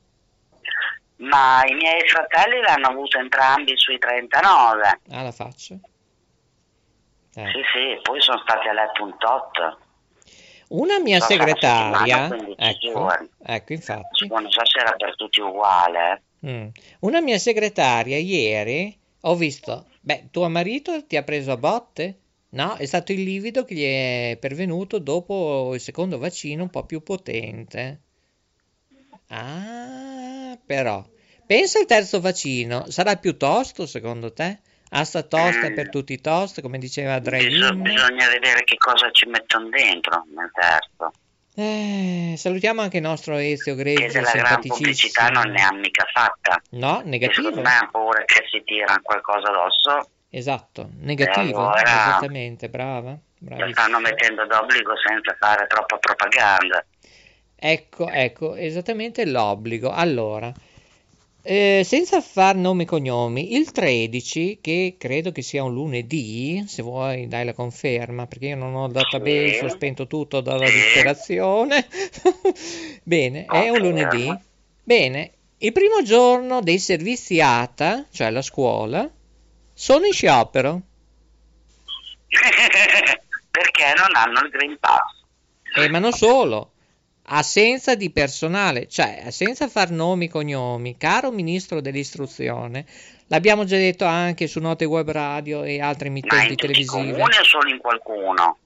Ma 1.18 1.62
i 1.66 1.74
miei 1.74 2.06
fratelli 2.08 2.60
l'hanno 2.60 2.88
avuto 2.88 3.18
entrambi 3.18 3.72
sui 3.76 3.98
39. 3.98 5.00
Alla 5.10 5.32
faccia? 5.32 5.74
Eh. 5.74 7.46
Sì, 7.46 7.60
sì, 7.72 8.00
poi 8.02 8.20
sono 8.20 8.38
stati 8.38 8.68
a 8.68 8.72
letto 8.72 9.04
un 9.04 9.16
tot. 9.18 9.78
Una 10.68 10.98
mia 10.98 11.20
segretaria, 11.20 12.28
settimana, 12.28 12.28
15 12.28 12.86
ecco, 12.88 13.08
ecco 13.42 13.72
infatti, 13.72 14.26
Non 14.28 14.50
so 14.50 14.64
se 14.66 14.78
era 14.80 14.92
per 14.92 15.16
tutti 15.16 15.40
uguale. 15.40 16.22
eh. 16.40 16.48
mm. 16.50 16.68
una 17.00 17.20
mia 17.20 17.38
segretaria 17.38 18.18
ieri 18.18 18.96
ho 19.22 19.34
visto, 19.34 19.86
beh, 20.00 20.28
tuo 20.30 20.48
marito 20.48 21.04
ti 21.06 21.16
ha 21.16 21.22
preso 21.22 21.52
a 21.52 21.56
botte? 21.56 22.18
No, 22.50 22.76
è 22.76 22.86
stato 22.86 23.12
il 23.12 23.22
livido 23.22 23.64
che 23.64 23.74
gli 23.74 23.84
è 23.84 24.36
pervenuto 24.40 24.98
dopo 24.98 25.74
il 25.74 25.80
secondo 25.80 26.18
vaccino 26.18 26.62
un 26.62 26.70
po' 26.70 26.84
più 26.84 27.02
potente. 27.02 28.00
Ah, 29.28 30.58
però, 30.64 31.04
pensa 31.46 31.78
al 31.78 31.86
terzo 31.86 32.20
vaccino, 32.20 32.88
sarà 32.90 33.16
più 33.16 33.36
tosto 33.36 33.84
secondo 33.86 34.32
te? 34.32 34.60
Asta 34.90 35.22
tosta 35.22 35.68
Mm. 35.70 35.74
per 35.74 35.88
tutti 35.90 36.12
i 36.14 36.20
toast, 36.20 36.60
come 36.62 36.78
diceva 36.78 37.20
Bisogna, 37.20 37.38
Drain? 37.70 37.82
bisogna 37.82 38.28
vedere 38.28 38.64
che 38.64 38.76
cosa 38.78 39.10
ci 39.10 39.26
mettono 39.26 39.68
dentro 39.68 40.24
nel 40.34 40.50
terzo. 40.52 41.12
Eh, 41.54 42.34
salutiamo 42.36 42.80
anche 42.82 42.98
il 42.98 43.02
nostro 43.02 43.36
Ezio 43.36 43.74
Che 43.74 43.82
Grezzo, 43.82 44.12
della 44.18 44.30
gran 44.30 44.60
pubblicità 44.62 45.28
non 45.28 45.50
ne 45.50 45.60
ha 45.62 45.72
mica 45.74 46.06
fatta. 46.12 46.62
No, 46.70 47.00
E 47.02 47.04
negativo. 47.08 47.48
secondo 47.48 47.68
me 47.68 47.74
hanno 47.74 47.90
paura 47.90 48.24
che 48.24 48.44
si 48.50 48.62
tirano 48.64 49.00
qualcosa 49.02 49.48
addosso. 49.48 50.10
Esatto, 50.30 50.88
negativo, 51.00 51.58
allora- 51.58 51.82
esattamente, 51.82 52.68
brava, 52.68 53.18
Lo 53.40 53.70
stanno 53.72 53.98
mettendo 54.00 54.46
d'obbligo 54.46 54.92
senza 54.96 55.36
fare 55.38 55.66
troppa 55.66 55.96
propaganda. 55.98 56.84
Ecco, 57.56 58.08
ecco, 58.08 58.54
esattamente 58.54 59.24
l'obbligo. 59.26 59.90
Allora, 59.90 60.52
eh, 61.42 61.82
senza 61.84 62.20
far 62.20 62.56
nomi 62.56 62.82
e 62.82 62.86
cognomi, 62.86 63.54
il 63.54 63.70
13, 63.70 64.58
che 64.60 64.96
credo 64.98 65.32
che 65.32 65.42
sia 65.42 65.62
un 65.62 65.72
lunedì, 65.72 66.64
se 66.66 66.82
vuoi 66.82 67.28
dai 67.28 67.44
la 67.44 67.54
conferma, 67.54 68.26
perché 68.26 68.46
io 68.46 68.56
non 68.56 68.74
ho 68.74 68.86
il 68.86 68.92
database, 68.92 69.64
ho 69.64 69.68
spento 69.68 70.06
tutto 70.06 70.40
dalla 70.40 70.68
disperazione. 70.68 71.86
Bene, 73.02 73.46
è 73.46 73.68
un 73.68 73.78
lunedì. 73.78 74.36
Bene, 74.82 75.32
il 75.58 75.72
primo 75.72 76.02
giorno 76.02 76.60
dei 76.60 76.78
servizi 76.78 77.40
ATA, 77.40 78.06
cioè 78.10 78.30
la 78.30 78.42
scuola, 78.42 79.08
sono 79.72 80.06
in 80.06 80.12
sciopero. 80.12 80.82
Perché 83.50 83.94
non 83.96 84.14
hanno 84.14 84.40
il 84.44 84.50
Green 84.50 84.76
Pass. 84.78 85.16
Eh, 85.76 85.88
ma 85.88 85.98
non 85.98 86.12
solo, 86.12 86.72
assenza 87.28 87.94
di 87.94 88.10
personale, 88.10 88.88
cioè 88.88 89.26
senza 89.30 89.68
far 89.68 89.90
nomi 89.90 90.26
e 90.26 90.28
cognomi, 90.28 90.96
caro 90.96 91.30
ministro 91.30 91.80
dell'istruzione, 91.80 92.86
l'abbiamo 93.26 93.64
già 93.64 93.76
detto 93.76 94.04
anche 94.04 94.46
su 94.46 94.60
Note 94.60 94.84
Web 94.84 95.10
Radio 95.10 95.62
e 95.62 95.80
altre 95.80 96.08
Ma 96.08 96.16
emittenti 96.16 96.52
in 96.52 96.56
tutti 96.56 96.64
i 96.64 96.84
televisive. 96.84 97.12
comuni 97.12 97.36
o 97.38 97.44
solo 97.44 97.70
in 97.70 97.78
qualcuno? 97.78 98.58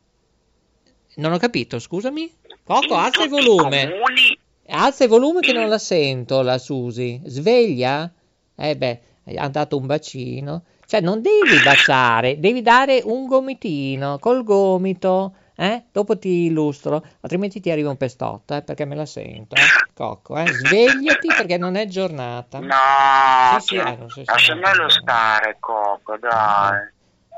Non 1.15 1.33
ho 1.33 1.39
capito, 1.39 1.79
scusami. 1.79 2.33
Coco, 2.65 2.95
in 2.95 3.01
alza 3.01 3.25
il 3.25 3.31
volume. 3.31 3.91
comuni 3.91 4.39
Alza 4.69 5.05
il 5.05 5.11
volume 5.11 5.41
che 5.41 5.53
non 5.53 5.69
la 5.69 5.79
sento, 5.79 6.41
la 6.43 6.59
Susi. 6.59 7.21
Sveglia? 7.25 8.11
Eh 8.57 8.77
beh, 8.77 9.01
ha 9.37 9.49
dato 9.49 9.77
un 9.77 9.87
bacino. 9.87 10.63
Cioè, 10.87 11.01
non 11.01 11.21
devi 11.21 11.61
baciare, 11.65 12.39
devi 12.39 12.63
dare 12.63 13.03
un 13.05 13.27
gomitino 13.27 14.19
col 14.19 14.45
gomito. 14.45 15.35
Eh? 15.63 15.85
Dopo 15.93 16.19
ti 16.19 16.47
illustro, 16.47 17.05
altrimenti 17.21 17.61
ti 17.61 17.71
arriva 17.71 17.89
un 17.89 17.97
pestotto, 17.97 18.57
eh, 18.57 18.63
perché 18.63 18.85
me 18.85 18.97
la 18.97 19.07
sento. 19.07 19.55
Eh? 19.55 19.61
Cocco, 19.95 20.37
eh? 20.37 20.49
Svegliati 20.49 21.29
perché 21.29 21.57
non 21.57 21.77
è 21.77 21.87
giornata. 21.87 22.59
No, 22.59 23.61
Sì, 23.61 23.67
sì, 23.67 23.77
eh, 23.77 24.25
lasciamelo 24.25 24.89
stare, 24.89 25.59
Coco, 25.61 26.17
dai. 26.19 26.91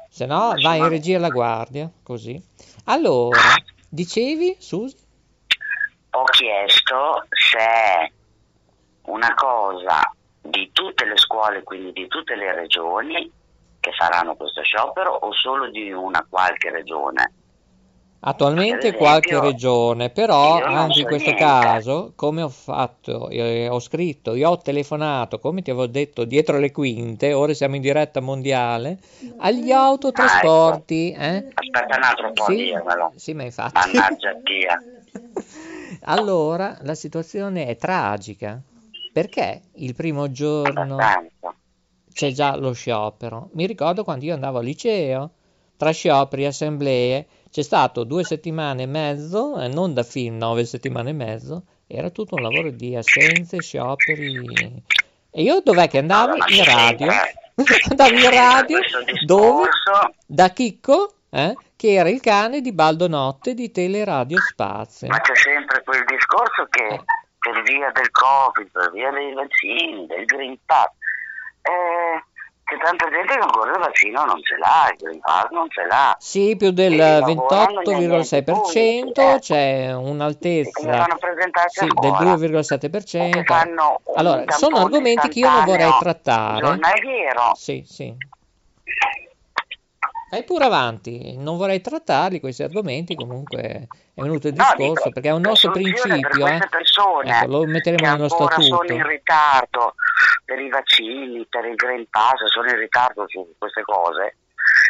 Se 0.08 0.24
no, 0.24 0.54
vai 0.62 0.78
in 0.78 0.88
regia 0.88 1.18
alla 1.18 1.28
guardia, 1.28 1.90
così. 2.02 2.42
Allora, 2.84 3.38
dicevi, 3.90 4.56
Susi? 4.58 4.96
Ho 6.12 6.24
chiesto 6.24 7.26
se 7.28 8.12
una 9.02 9.34
cosa 9.34 10.00
di 10.40 10.70
tutte 10.72 11.04
le 11.04 11.18
scuole, 11.18 11.62
quindi 11.62 11.92
di 11.92 12.06
tutte 12.08 12.36
le 12.36 12.54
regioni, 12.54 13.30
che 13.80 13.92
faranno 13.92 14.34
questo 14.34 14.62
sciopero 14.62 15.12
o 15.12 15.30
solo 15.34 15.68
di 15.68 15.92
una 15.92 16.24
qualche 16.26 16.70
regione? 16.70 17.32
Attualmente 18.26 18.88
Per 18.90 18.96
qualche 18.96 19.28
esempio, 19.36 19.48
regione, 19.50 20.08
però 20.08 20.62
anche 20.62 21.00
in 21.00 21.06
questo 21.06 21.30
niente. 21.32 21.44
caso, 21.44 22.12
come 22.16 22.40
ho 22.40 22.48
fatto, 22.48 23.28
eh, 23.28 23.68
ho 23.68 23.78
scritto, 23.80 24.34
io 24.34 24.48
ho 24.48 24.56
telefonato, 24.56 25.38
come 25.38 25.60
ti 25.60 25.70
avevo 25.70 25.86
detto, 25.86 26.24
dietro 26.24 26.58
le 26.58 26.72
quinte, 26.72 27.34
ora 27.34 27.52
siamo 27.52 27.74
in 27.76 27.82
diretta 27.82 28.20
mondiale, 28.20 28.98
agli 29.38 29.70
autotrasporti. 29.72 31.12
eh? 31.12 31.48
Aspetta 31.52 31.96
un 31.96 32.02
altro 32.02 32.32
po' 32.32 32.46
Sì, 32.46 32.56
dirmelo. 32.56 33.12
sì, 33.16 33.34
ma 33.34 33.42
infatti. 33.42 33.74
Mannaggia 33.94 34.34
tia. 34.42 34.82
Allora, 36.04 36.78
la 36.82 36.94
situazione 36.94 37.66
è 37.66 37.76
tragica, 37.76 38.60
perché 39.12 39.62
il 39.74 39.94
primo 39.94 40.30
giorno 40.30 40.94
Abbastanza. 40.96 41.54
c'è 42.12 42.30
già 42.32 42.56
lo 42.56 42.72
sciopero. 42.72 43.50
Mi 43.52 43.66
ricordo 43.66 44.02
quando 44.02 44.24
io 44.24 44.32
andavo 44.34 44.58
al 44.58 44.64
liceo, 44.64 45.30
tra 45.76 45.90
scioperi 45.90 46.46
assemblee, 46.46 47.26
c'è 47.54 47.62
stato 47.62 48.02
due 48.02 48.24
settimane 48.24 48.82
e 48.82 48.86
mezzo, 48.86 49.56
eh, 49.60 49.68
non 49.68 49.94
da 49.94 50.02
film, 50.02 50.38
nove 50.38 50.64
settimane 50.64 51.10
e 51.10 51.12
mezzo, 51.12 51.62
era 51.86 52.10
tutto 52.10 52.34
un 52.34 52.42
lavoro 52.42 52.70
di 52.70 52.96
assenze, 52.96 53.60
scioperi. 53.62 54.82
E 55.30 55.40
io 55.40 55.60
dov'è 55.62 55.86
che 55.86 55.98
andavo? 55.98 56.34
In 56.34 56.64
radio. 56.64 57.12
Andavo 57.90 58.12
in 58.12 58.28
radio, 58.28 58.78
dove? 59.24 59.68
Da 60.26 60.48
Chicco, 60.48 61.14
eh, 61.30 61.54
che 61.76 61.92
era 61.92 62.08
il 62.08 62.20
cane 62.20 62.60
di 62.60 62.72
Baldo 62.72 63.06
Notte 63.06 63.54
di 63.54 63.70
Teleradio 63.70 64.40
Spazio. 64.40 65.06
Ma 65.06 65.20
c'è 65.20 65.36
sempre 65.36 65.80
quel 65.84 66.02
discorso 66.06 66.66
che 66.68 66.82
Eh. 66.82 67.04
per 67.38 67.62
via 67.62 67.92
del 67.92 68.10
Covid, 68.10 68.68
per 68.72 68.90
via 68.90 69.12
dei 69.12 69.32
vaccini, 69.32 70.06
del 70.08 70.24
Green 70.24 70.58
Pass, 70.66 70.90
eh, 71.62 72.24
c'è 72.64 72.78
tanta 72.82 73.10
gente 73.10 73.34
che 73.34 73.40
ancora 73.40 73.72
il 73.72 73.78
vaccino 73.78 74.24
non 74.24 74.42
ce 74.42 74.56
l'ha, 74.56 74.88
il 74.90 74.96
Green 74.96 75.20
Pass 75.20 75.48
non 75.50 75.68
ce 75.68 75.86
l'ha. 75.86 76.16
Sì, 76.18 76.56
più 76.56 76.70
del 76.70 76.92
E 76.94 76.96
lavorano 76.96 77.80
negli 77.84 78.08
28,6%, 78.08 78.76
enti 78.76 79.38
c'è 79.40 79.92
un'altezza 79.92 80.70
sì, 80.80 80.86
del 80.86 82.12
scuola? 82.14 82.34
2,7%. 82.34 83.30
Che 83.30 83.44
fanno 83.44 84.00
un 84.04 84.14
Allora, 84.16 84.44
sono 84.48 84.78
argomenti 84.78 85.28
che 85.28 85.38
io 85.40 85.50
non 85.50 85.64
vorrei 85.64 85.92
trattare. 86.00 86.60
Giornaliero. 86.60 87.52
Sì, 87.54 87.84
sì. 87.86 88.14
Vai 90.34 90.42
pure 90.42 90.64
avanti, 90.64 91.36
non 91.36 91.56
vorrei 91.56 91.80
trattarli 91.80 92.40
questi 92.40 92.64
argomenti, 92.64 93.14
comunque 93.14 93.86
è 94.14 94.20
venuto 94.20 94.48
il 94.48 94.54
No, 94.54 94.64
discorso 94.64 95.04
dico, 95.04 95.10
perché 95.10 95.28
è 95.28 95.32
un 95.32 95.42
nostro 95.42 95.70
principio, 95.70 96.44
per 96.44 96.54
eh. 96.54 96.68
persone 96.68 97.38
Ecco, 97.38 97.46
lo 97.46 97.64
metteremo 97.66 98.10
nello 98.10 98.22
ancora 98.24 98.54
sono 98.56 98.64
statuto. 98.64 98.92
in 98.94 99.06
ritardo 99.06 99.94
per 100.44 100.58
i 100.58 100.68
vaccini, 100.68 101.46
per 101.48 101.66
il 101.66 101.76
Green 101.76 102.08
Pass, 102.10 102.46
sono 102.52 102.68
in 102.68 102.78
ritardo 102.78 103.26
su 103.28 103.46
queste 103.56 103.82
cose, 103.82 104.36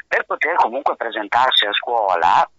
per 0.09 0.25
poter 0.25 0.55
comunque 0.55 0.97
presentarsi 0.97 1.67
a 1.67 1.73
scuola 1.75 2.51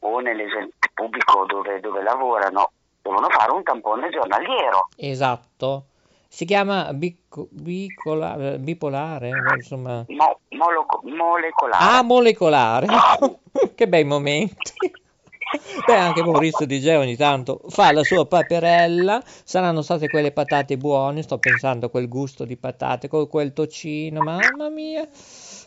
o 0.00 0.20
nell'esempio 0.20 0.90
pubblico 0.92 1.46
dove, 1.46 1.80
dove 1.80 2.02
lavorano, 2.02 2.72
devono 3.00 3.30
fare 3.30 3.52
un 3.52 3.62
tampone 3.62 4.10
giornaliero. 4.10 4.88
Esatto. 4.98 5.86
Si 6.32 6.44
chiama 6.44 6.92
bico- 6.94 7.48
bicola- 7.50 8.52
eh, 8.52 8.58
bipolare, 8.60 9.32
insomma. 9.56 10.04
Mo- 10.06 10.38
moloco- 10.50 11.00
molecolare. 11.02 11.84
Ah, 11.84 12.02
molecolare. 12.02 12.86
che 13.74 13.88
bei 13.88 14.04
momenti. 14.04 14.72
Beh, 15.84 15.96
anche 15.96 16.22
Maurizio 16.22 16.64
DJ 16.66 16.90
ogni 16.94 17.16
tanto 17.16 17.60
fa 17.70 17.90
la 17.90 18.04
sua 18.04 18.26
paperella. 18.26 19.20
Saranno 19.24 19.82
state 19.82 20.06
quelle 20.08 20.30
patate 20.30 20.76
buone. 20.76 21.22
Sto 21.22 21.38
pensando 21.38 21.86
a 21.86 21.90
quel 21.90 22.06
gusto 22.06 22.44
di 22.44 22.56
patate 22.56 23.08
con 23.08 23.26
quel 23.26 23.52
tocino. 23.52 24.22
Mamma 24.22 24.68
mia, 24.68 25.04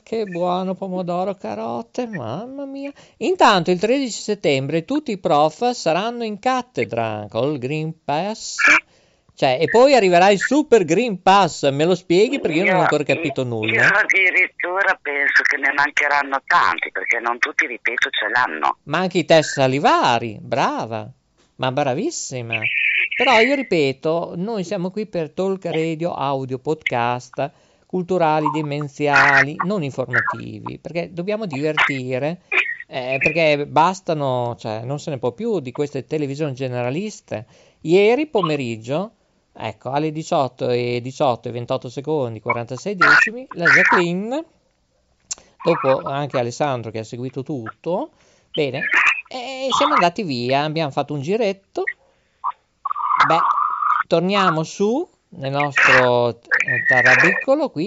che 0.02 0.24
buono 0.26 0.76
pomodoro, 0.76 1.36
carote. 1.36 2.08
Mamma 2.08 2.64
mia. 2.64 2.94
Intanto 3.18 3.70
il 3.70 3.80
13 3.80 4.10
settembre 4.22 4.86
tutti 4.86 5.12
i 5.12 5.18
prof 5.18 5.72
saranno 5.72 6.24
in 6.24 6.40
cattedra 6.40 7.26
col 7.30 7.58
Green 7.58 7.94
Pass. 8.06 8.56
Cioè, 9.36 9.58
e 9.60 9.68
poi 9.68 9.96
arriverà 9.96 10.30
il 10.30 10.40
Super 10.40 10.86
Green 10.86 11.22
Pass. 11.22 11.70
Me 11.72 11.86
lo 11.86 11.96
spieghi 11.96 12.40
perché 12.40 12.58
io 12.58 12.66
non 12.66 12.76
ho 12.76 12.82
ancora 12.82 13.04
capito 13.04 13.44
nulla. 13.44 13.74
Io 13.74 13.82
addirittura 13.82 14.98
penso 15.02 15.42
che 15.44 15.58
ne 15.58 15.74
mancheranno 15.74 16.42
tanti, 16.46 16.92
perché 16.92 17.20
non 17.20 17.40
tutti, 17.40 17.66
ripeto, 17.66 18.10
ce 18.12 18.30
l'hanno. 18.30 18.78
Ma 18.84 19.00
anche 19.00 19.18
i 19.18 19.26
test 19.26 19.54
salivari, 19.54 20.38
brava, 20.40 21.10
ma 21.56 21.72
bravissima. 21.72 22.60
Però 23.16 23.40
io 23.40 23.56
ripeto, 23.56 24.34
noi 24.36 24.64
siamo 24.64 24.92
qui 24.92 25.08
per 25.08 25.32
talk 25.32 25.66
radio, 25.66 26.14
audio, 26.14 26.60
podcast, 26.60 27.52
culturali, 27.88 28.50
demenziali, 28.52 29.56
non 29.66 29.84
informativi, 29.84 30.80
perché 30.80 31.12
dobbiamo 31.12 31.46
divertire, 31.46 32.42
eh, 32.88 33.18
perché 33.20 33.66
bastano, 33.68 34.56
cioè 34.60 34.84
non 34.84 35.00
se 35.00 35.10
ne 35.12 35.20
può 35.20 35.32
più 35.32 35.60
di 35.60 35.72
queste 35.72 36.06
televisioni 36.06 36.54
generaliste. 36.54 37.46
Ieri 37.82 38.28
pomeriggio, 38.28 39.14
ecco, 39.54 39.92
alle 39.92 40.12
18 40.12 40.70
e 40.70 41.00
18 41.02 41.50
e 41.50 41.52
28 41.52 41.90
secondi, 41.90 42.40
46 42.40 42.96
decimi, 42.96 43.48
la 43.52 43.66
Jacqueline, 43.66 44.44
dopo 45.64 46.02
anche 46.02 46.40
Alessandro 46.40 46.92
che 46.92 47.00
ha 47.00 47.04
seguito 47.04 47.44
tutto, 47.44 48.12
bene, 48.52 48.82
e 49.28 49.68
siamo 49.72 49.94
andati 49.94 50.24
via, 50.24 50.64
abbiamo 50.64 50.92
fatto 50.92 51.14
un 51.14 51.22
giretto, 51.22 51.84
beh, 53.28 53.40
torniamo 54.08 54.64
su 54.64 55.08
nel 55.30 55.52
nostro 55.52 56.40
tarabicolo 56.88 57.70
qui, 57.70 57.86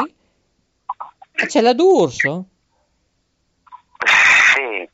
e 1.32 1.46
c'è 1.46 1.60
la 1.60 1.74
D'Urso, 1.74 2.46
Sì, 4.54 4.88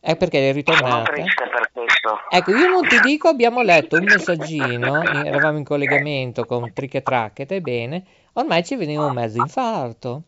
è 0.00 0.16
perché 0.16 0.38
è 0.38 0.52
sono 0.52 0.54
ritornata. 0.54 1.12
triste 1.12 1.48
per 1.48 1.61
questo. 2.02 2.20
Ecco, 2.28 2.50
io 2.50 2.68
non 2.68 2.86
ti 2.86 2.98
dico, 3.00 3.28
abbiamo 3.28 3.62
letto 3.62 3.96
un 3.96 4.04
messaggino, 4.04 5.02
in- 5.02 5.26
eravamo 5.26 5.58
in 5.58 5.64
collegamento 5.64 6.44
con 6.44 6.72
Trick 6.72 6.94
e 6.94 7.02
Tracket, 7.02 7.52
ebbene, 7.52 8.04
ormai 8.34 8.64
ci 8.64 8.76
veniva 8.76 9.06
un 9.06 9.14
mezzo 9.14 9.38
infarto. 9.38 10.22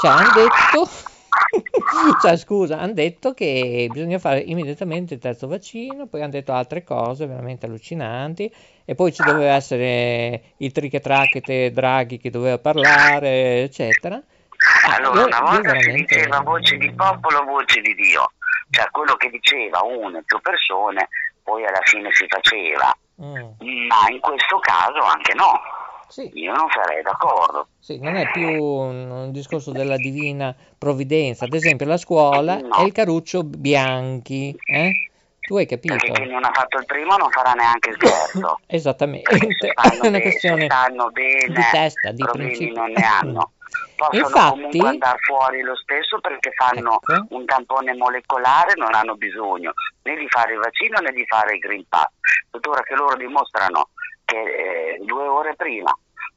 Cioè, 0.00 0.10
hanno 0.10 0.32
detto, 0.34 0.88
cioè, 2.22 2.36
scusa, 2.36 2.78
hanno 2.78 2.92
detto 2.94 3.34
che 3.34 3.88
bisogna 3.90 4.18
fare 4.18 4.40
immediatamente 4.40 5.14
il 5.14 5.20
terzo 5.20 5.46
vaccino, 5.48 6.06
poi 6.06 6.22
hanno 6.22 6.30
detto 6.30 6.52
altre 6.52 6.84
cose 6.84 7.26
veramente 7.26 7.66
allucinanti, 7.66 8.52
e 8.84 8.94
poi 8.94 9.12
ci 9.12 9.22
doveva 9.22 9.54
essere 9.54 10.42
il 10.58 10.72
Trick 10.72 10.94
e 10.94 11.00
Tracket 11.00 11.68
Draghi 11.72 12.18
che 12.18 12.30
doveva 12.30 12.58
parlare, 12.58 13.62
eccetera. 13.64 14.20
Allora, 14.94 15.20
io- 15.20 15.26
una 15.26 15.40
volta 15.40 15.54
si 15.56 15.60
veramente- 15.76 16.14
diceva 16.16 16.40
voce 16.40 16.76
di 16.76 16.92
popolo, 16.92 17.44
voce 17.44 17.80
di 17.80 17.94
Dio, 17.94 18.30
cioè 18.72 18.90
quello 18.90 19.14
che 19.14 19.28
diceva 19.30 19.82
una 19.84 20.18
o 20.18 20.22
più 20.24 20.40
persone, 20.40 21.08
poi 21.44 21.64
alla 21.64 21.80
fine 21.84 22.10
si 22.12 22.24
faceva, 22.26 22.92
Mm, 23.22 23.34
ma 23.88 24.08
in 24.10 24.18
questo 24.20 24.58
caso 24.58 24.98
anche 24.98 25.34
no, 25.34 25.60
sì. 26.08 26.28
io 26.34 26.52
non 26.54 26.66
sarei 26.70 27.02
d'accordo. 27.02 27.68
Sì, 27.78 27.98
non 28.00 28.16
è 28.16 28.28
più 28.30 28.48
un, 28.48 29.10
un 29.10 29.30
discorso 29.32 29.70
della 29.70 29.96
divina 29.96 30.52
provvidenza. 30.78 31.44
Ad 31.44 31.52
esempio, 31.52 31.86
la 31.86 31.98
scuola 31.98 32.56
No. 32.56 32.74
è 32.78 32.82
il 32.82 32.92
Caruccio 32.92 33.44
Bianchi, 33.44 34.56
eh? 34.64 35.10
Tu 35.44 35.56
hai 35.56 35.66
capito? 35.66 35.96
Perché 35.96 36.12
chi 36.22 36.28
non 36.28 36.44
ha 36.44 36.50
fatto 36.52 36.78
il 36.78 36.86
primo 36.86 37.16
non 37.16 37.30
farà 37.30 37.52
neanche 37.52 37.90
il 37.90 37.96
terzo. 37.96 38.60
Esattamente, 38.66 39.30
è 39.30 39.72
stanno, 39.72 40.08
una 40.08 40.20
questione 40.20 40.64
stanno 40.66 41.10
bene, 41.10 41.46
di 41.54 41.62
testa, 41.72 42.12
di 42.12 42.24
principio. 42.30 42.80
non 42.80 42.90
ne 42.92 43.02
hanno. 43.04 43.52
Possono 43.96 44.26
Infatti- 44.26 44.50
comunque 44.50 44.88
andare 44.88 45.18
fuori 45.20 45.60
lo 45.62 45.76
stesso 45.76 46.20
perché 46.20 46.50
fanno 46.52 46.98
Ecco. 47.00 47.26
un 47.34 47.44
tampone 47.44 47.94
molecolare, 47.94 48.72
non 48.76 48.94
hanno 48.94 49.14
bisogno 49.16 49.72
né 50.02 50.16
di 50.16 50.26
fare 50.28 50.52
il 50.54 50.58
vaccino 50.60 50.98
né 51.00 51.10
di 51.12 51.24
fare 51.26 51.54
il 51.54 51.58
Green 51.60 51.84
Pass. 51.88 52.08
Tuttora 52.50 52.82
che 52.82 52.94
loro 52.94 53.16
dimostrano 53.16 53.88
che 54.24 54.36
eh, 54.36 54.98
due 55.04 55.26
ore 55.26 55.54
prima 55.56 55.92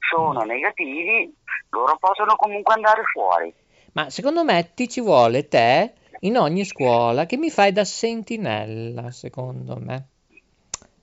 sono 0.09 0.43
Mm. 0.43 0.47
negativi, 0.47 1.33
loro 1.69 1.97
possono 1.99 2.35
comunque 2.35 2.73
andare 2.73 3.01
fuori. 3.11 3.53
Ma 3.93 4.09
secondo 4.09 4.43
me 4.43 4.71
ti 4.75 4.87
ci 4.89 5.01
vuole 5.01 5.47
te 5.47 5.93
in 6.19 6.37
ogni 6.37 6.65
scuola 6.65 7.25
che 7.25 7.37
mi 7.37 7.49
fai 7.49 7.71
da 7.71 7.85
sentinella, 7.85 9.11
secondo 9.11 9.77
me. 9.79 10.07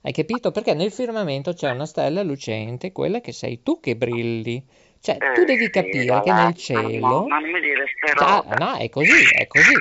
Hai 0.02 0.12
capito? 0.12 0.50
Perché 0.50 0.74
nel 0.74 0.90
firmamento 0.90 1.52
c'è 1.52 1.70
una 1.70 1.86
stella 1.86 2.22
lucente, 2.22 2.92
quella 2.92 3.20
che 3.20 3.32
sei 3.32 3.62
tu 3.62 3.78
che 3.80 3.96
brilli. 3.96 4.64
Cioè, 5.00 5.24
tu 5.32 5.44
Eh, 5.44 5.44
devi 5.44 5.70
sì, 5.70 5.70
capire 5.70 6.20
che 6.20 6.32
va, 6.32 6.32
nel 6.32 6.54
cielo... 6.54 7.24
no, 7.26 7.38
non 7.40 7.50
mi 7.50 7.60
dire 7.60 7.84
ste 7.86 8.12
Ah, 8.14 8.42
robe. 8.42 8.56
no, 8.56 8.74
è 8.76 8.88
così, 8.88 9.28
è 9.30 9.46
così. 9.46 9.74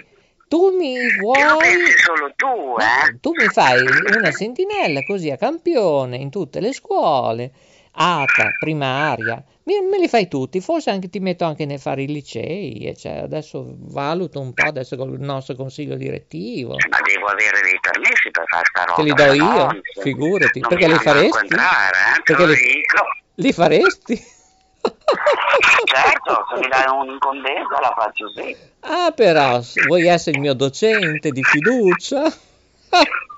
Tu 0.48 0.76
mi 0.78 0.96
Che 0.96 1.10
vuoi... 1.10 1.86
solo 2.06 2.32
tu, 2.36 2.46
No, 2.76 2.84
eh? 2.84 3.20
tu 3.20 3.34
mi 3.36 3.50
fai 3.50 3.84
una 4.18 4.32
sentinella 4.32 5.04
così 5.04 5.30
a 5.30 5.38
campione 5.38 6.18
in 6.18 6.30
tutte 6.30 6.60
le 6.60 6.74
scuole, 6.74 7.52
ATA, 7.94 8.56
primaria, 8.58 9.44
me, 9.66 9.98
li 10.00 10.08
fai 10.08 10.28
tutti, 10.28 10.62
forse 10.62 10.90
anche 10.92 11.10
ti 11.10 11.20
metto 11.20 11.44
anche 11.44 11.66
nei 11.66 11.78
fare 11.78 12.04
i 12.04 12.08
licei, 12.08 12.96
cioè, 12.98 13.18
adesso 13.18 13.76
valuto 13.78 14.40
un 14.40 14.54
po' 14.54 14.66
adesso 14.66 14.96
con 14.96 15.12
il 15.12 15.20
nostro 15.20 15.56
consiglio 15.56 15.96
direttivo. 15.96 16.76
Ma 16.90 17.00
devo 17.06 17.26
avere 17.28 17.60
dei 17.62 17.78
permessi 17.82 18.32
per 18.32 18.46
fare 18.48 18.64
sta 18.66 18.84
roba. 18.86 18.96
Te 18.96 19.04
li 19.04 19.14
do 19.14 19.34
io, 19.34 19.44
no, 19.44 19.66
non- 19.66 19.82
figurati, 20.02 20.60
non 20.60 20.70
perché 20.70 20.88
li 20.88 20.98
faresti? 21.00 21.54
eh, 21.54 22.22
Perché 22.24 22.46
li-. 22.46 22.82
Li 23.36 23.54
faresti? 23.54 24.16
certo, 25.86 26.46
se 26.50 26.60
mi 26.60 26.68
dai 26.68 26.86
un'incombenza 26.88 27.80
la 27.80 27.94
faccio 27.98 28.32
sì. 28.36 28.56
Ah, 28.82 29.12
però, 29.12 29.60
vuoi 29.86 30.08
essere 30.08 30.38
il 30.38 30.42
mio 30.42 30.54
docente 30.54 31.32
di 31.32 31.44
fiducia? 31.44 32.24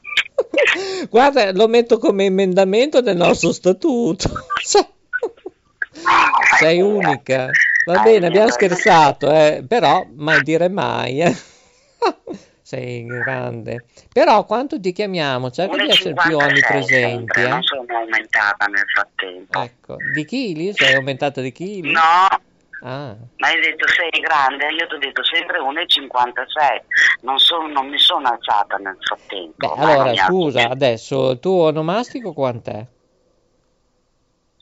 Guarda, 1.09 1.51
lo 1.51 1.67
metto 1.67 1.97
come 1.97 2.25
emendamento 2.25 3.01
del 3.01 3.17
nostro 3.17 3.51
statuto. 3.51 4.29
Sei 6.59 6.81
unica. 6.81 7.49
Va 7.85 8.01
bene, 8.01 8.27
abbiamo 8.27 8.49
scherzato, 8.49 9.31
eh, 9.31 9.63
però 9.67 10.05
mai 10.15 10.41
dire 10.41 10.69
mai. 10.69 11.19
eh. 11.21 11.35
Sei 12.61 13.05
grande. 13.05 13.85
Però 14.11 14.45
quanto 14.45 14.79
ti 14.79 14.93
chiamiamo? 14.93 15.51
Cerca 15.51 15.75
di 15.75 15.89
essere 15.89 16.13
più 16.13 16.37
1,56 16.37 16.43
onnipresenti. 16.43 17.39
Eh? 17.39 17.47
non 17.47 17.61
sono 17.61 17.85
aumentata 17.97 18.65
nel 18.65 18.83
frattempo. 18.91 19.61
Ecco, 19.61 19.95
di 20.13 20.25
chili? 20.25 20.73
Sei 20.73 20.95
aumentata 20.95 21.41
di 21.41 21.51
chili? 21.51 21.91
No, 21.91 22.01
Ah, 22.85 23.15
ma 23.37 23.47
hai 23.47 23.61
detto 23.61 23.87
sei 23.87 24.09
grande, 24.19 24.67
io 24.67 24.85
ti 24.87 24.95
ho 24.95 24.97
detto 24.97 25.23
sempre 25.23 25.57
1,56. 25.57 26.81
Non, 27.21 27.39
sono- 27.39 27.67
non 27.69 27.87
mi 27.87 27.97
sono 27.97 28.27
alzata 28.27 28.75
nel 28.75 28.97
frattempo. 28.99 29.73
beh, 29.73 29.81
allora 29.81 30.15
scusa, 30.15 30.63
più. 30.63 30.69
adesso 30.71 31.31
il 31.31 31.39
tuo 31.39 31.63
onomastico 31.67 32.33
quant'è? 32.33 32.85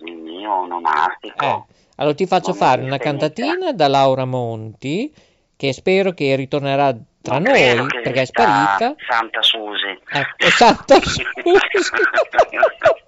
Il 0.05 0.13
mio 0.17 0.53
onomastico. 0.53 1.43
Eh, 1.45 1.63
allora 1.95 2.15
ti 2.15 2.27
faccio 2.27 2.49
Non 2.49 2.57
fare 2.57 2.84
una 2.84 2.97
cantatina 2.97 3.71
da 3.73 3.88
Laura 3.88 4.25
Monti, 4.25 5.12
che 5.55 5.73
spero 5.73 6.12
che 6.12 6.36
ritornerà 6.36 6.95
tra 7.23 7.39
Non 7.39 7.51
noi, 7.53 7.88
perché 8.03 8.21
è 8.21 8.25
sparita. 8.25 8.95
Santa 9.07 9.41
Susi. 9.41 9.99
Ecco, 10.12 10.49
Santa 10.49 10.95
Susi. 11.01 11.23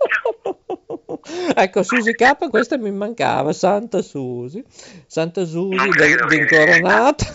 Ecco, 1.55 1.83
Susi 1.83 2.13
K, 2.13 2.49
questa 2.49 2.77
mi 2.77 2.91
mancava, 2.91 3.53
Santa 3.53 4.01
Susi. 4.01 4.63
Santa 5.07 5.45
Susi 5.45 5.89
che- 5.89 6.15
d'incoronata. 6.27 7.25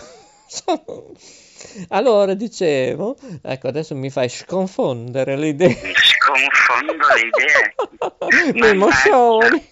Allora, 1.89 2.33
dicevo, 2.33 3.15
ecco, 3.41 3.67
adesso 3.67 3.95
mi 3.95 4.09
fai 4.09 4.29
sconfondere 4.29 5.35
le 5.35 5.47
idee. 5.49 5.67
Mi 5.67 5.93
sconfondo 5.93 6.93
le 6.93 8.51
idee. 8.51 8.59
le 8.61 8.69
emozioni. 8.69 9.67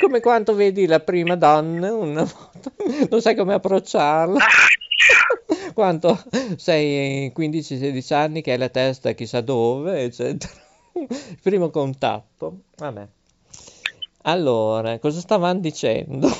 Come 0.00 0.20
quando 0.20 0.54
vedi 0.54 0.86
la 0.86 1.00
prima 1.00 1.34
donna 1.34 1.92
una 1.92 2.22
volta, 2.22 2.70
non 3.10 3.20
sai 3.20 3.34
come 3.34 3.54
approcciarla. 3.54 4.38
Quanto 5.74 6.22
sei 6.56 7.32
15-16 7.36 8.14
anni 8.14 8.40
che 8.42 8.52
hai 8.52 8.58
la 8.58 8.68
testa 8.68 9.12
chissà 9.12 9.40
dove, 9.40 10.02
eccetera. 10.02 10.52
Il 10.92 11.38
primo 11.42 11.70
contatto. 11.70 12.60
Vabbè. 12.76 13.06
Allora, 14.30 14.98
cosa 14.98 15.20
stavamo 15.20 15.58
dicendo? 15.60 16.28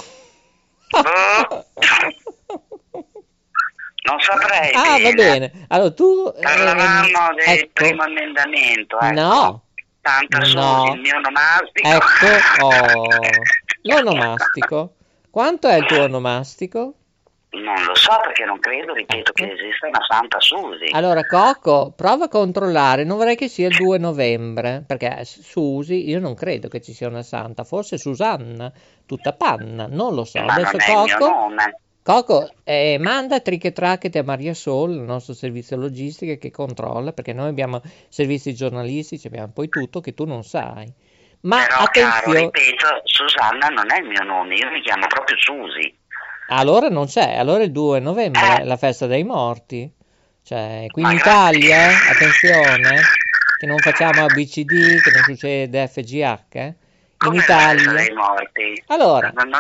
Non 4.09 4.21
saprei. 4.21 4.73
Ah, 4.75 4.99
va 5.03 5.13
bene. 5.13 5.67
Allora 5.69 5.91
tu... 5.91 6.33
ehm, 6.35 6.43
Parlavamo 6.43 7.35
del 7.35 7.59
ecco. 7.59 7.71
primo 7.75 8.05
emendamento. 8.05 8.99
Ecco. 8.99 9.13
No, 9.13 9.63
Susi, 10.31 10.55
No. 10.55 10.93
il 10.95 11.01
mio 11.01 11.17
onomastico. 11.17 11.89
ecco, 11.89 12.65
oh, 12.65 13.09
l'onomastico. 13.83 14.95
Quanto 15.31 15.69
è 15.69 15.77
il 15.77 15.85
tuo 15.85 16.03
onomastico? 16.05 16.95
Non 17.51 17.83
lo 17.87 17.95
so 17.95 18.21
perché 18.23 18.45
non 18.45 18.59
credo, 18.59 18.93
ripeto, 18.93 19.33
che 19.33 19.53
esista 19.53 19.87
una 19.87 20.05
Santa 20.07 20.39
Susi. 20.39 20.91
Allora, 20.93 21.25
Coco, 21.25 21.93
prova 21.97 22.27
a 22.27 22.29
controllare, 22.29 23.05
non 23.05 23.17
vorrei 23.17 23.37
che 23.37 23.49
sia 23.49 23.69
il 23.69 23.77
2 23.77 23.97
novembre, 23.97 24.85
perché 24.87 25.25
Susi, 25.25 26.09
io 26.09 26.21
non 26.21 26.35
credo 26.35 26.69
che 26.69 26.83
ci 26.83 26.93
sia 26.93 27.09
una 27.09 27.23
santa, 27.23 27.65
forse 27.65 27.97
Susanna, 27.97 28.71
tutta 29.07 29.33
panna, 29.33 29.87
non 29.89 30.15
lo 30.15 30.25
so. 30.25 30.43
Ma 30.43 30.53
Adesso 30.55 30.77
non 30.77 30.81
è 30.81 30.91
il 30.91 31.05
mio 31.05 31.17
Coco, 31.17 31.31
nome. 31.31 31.81
Coco 32.03 32.51
eh, 32.65 32.99
manda 33.01 33.41
triche 33.41 33.73
tracchete 33.73 34.19
a 34.19 34.25
Maria 34.25 34.53
Sol, 34.55 34.93
il 34.93 35.01
nostro 35.01 35.33
servizio 35.33 35.79
logistico 35.79 36.37
che 36.39 36.51
controlla, 36.51 37.13
perché 37.13 37.33
noi 37.33 37.49
abbiamo 37.49 37.81
servizi 38.09 38.55
giornalistici, 38.55 39.27
abbiamo 39.27 39.53
poi 39.55 39.71
tutto 39.71 40.01
che 40.01 40.13
tu 40.13 40.27
non 40.27 40.45
sai. 40.45 40.93
Ma 41.41 41.63
Però, 41.63 41.85
caro, 41.85 41.85
attenzione, 41.85 42.41
ripeto, 42.41 43.01
Susanna 43.05 43.69
non 43.69 43.91
è 43.91 44.01
il 44.01 44.07
mio 44.07 44.23
nome, 44.25 44.55
io 44.55 44.71
mi 44.71 44.83
chiamo 44.83 45.07
proprio 45.07 45.37
Susi. 45.39 45.98
Allora 46.49 46.89
non 46.89 47.07
c'è, 47.07 47.37
allora 47.37 47.63
il 47.63 47.73
2 47.73 48.01
novembre 48.01 48.41
è 48.41 48.61
Eh. 48.61 48.65
la 48.65 48.77
festa 48.77 49.07
dei 49.07 49.25
morti. 49.25 49.91
Cioè, 50.43 50.87
qui 50.91 51.03
in 51.03 51.11
Italia, 51.11 51.89
attenzione, 52.11 53.01
che 53.59 53.67
non 53.67 53.77
facciamo 53.79 54.25
ABCD, 54.25 55.01
che 55.03 55.11
non 55.13 55.23
succede 55.25 55.87
FGH, 55.87 56.39
eh. 56.53 56.75
In 57.27 57.35
Italia. 57.35 57.93
dei 57.93 58.13
morti? 58.15 58.83
Allora, 58.87 59.31
Non, 59.35 59.51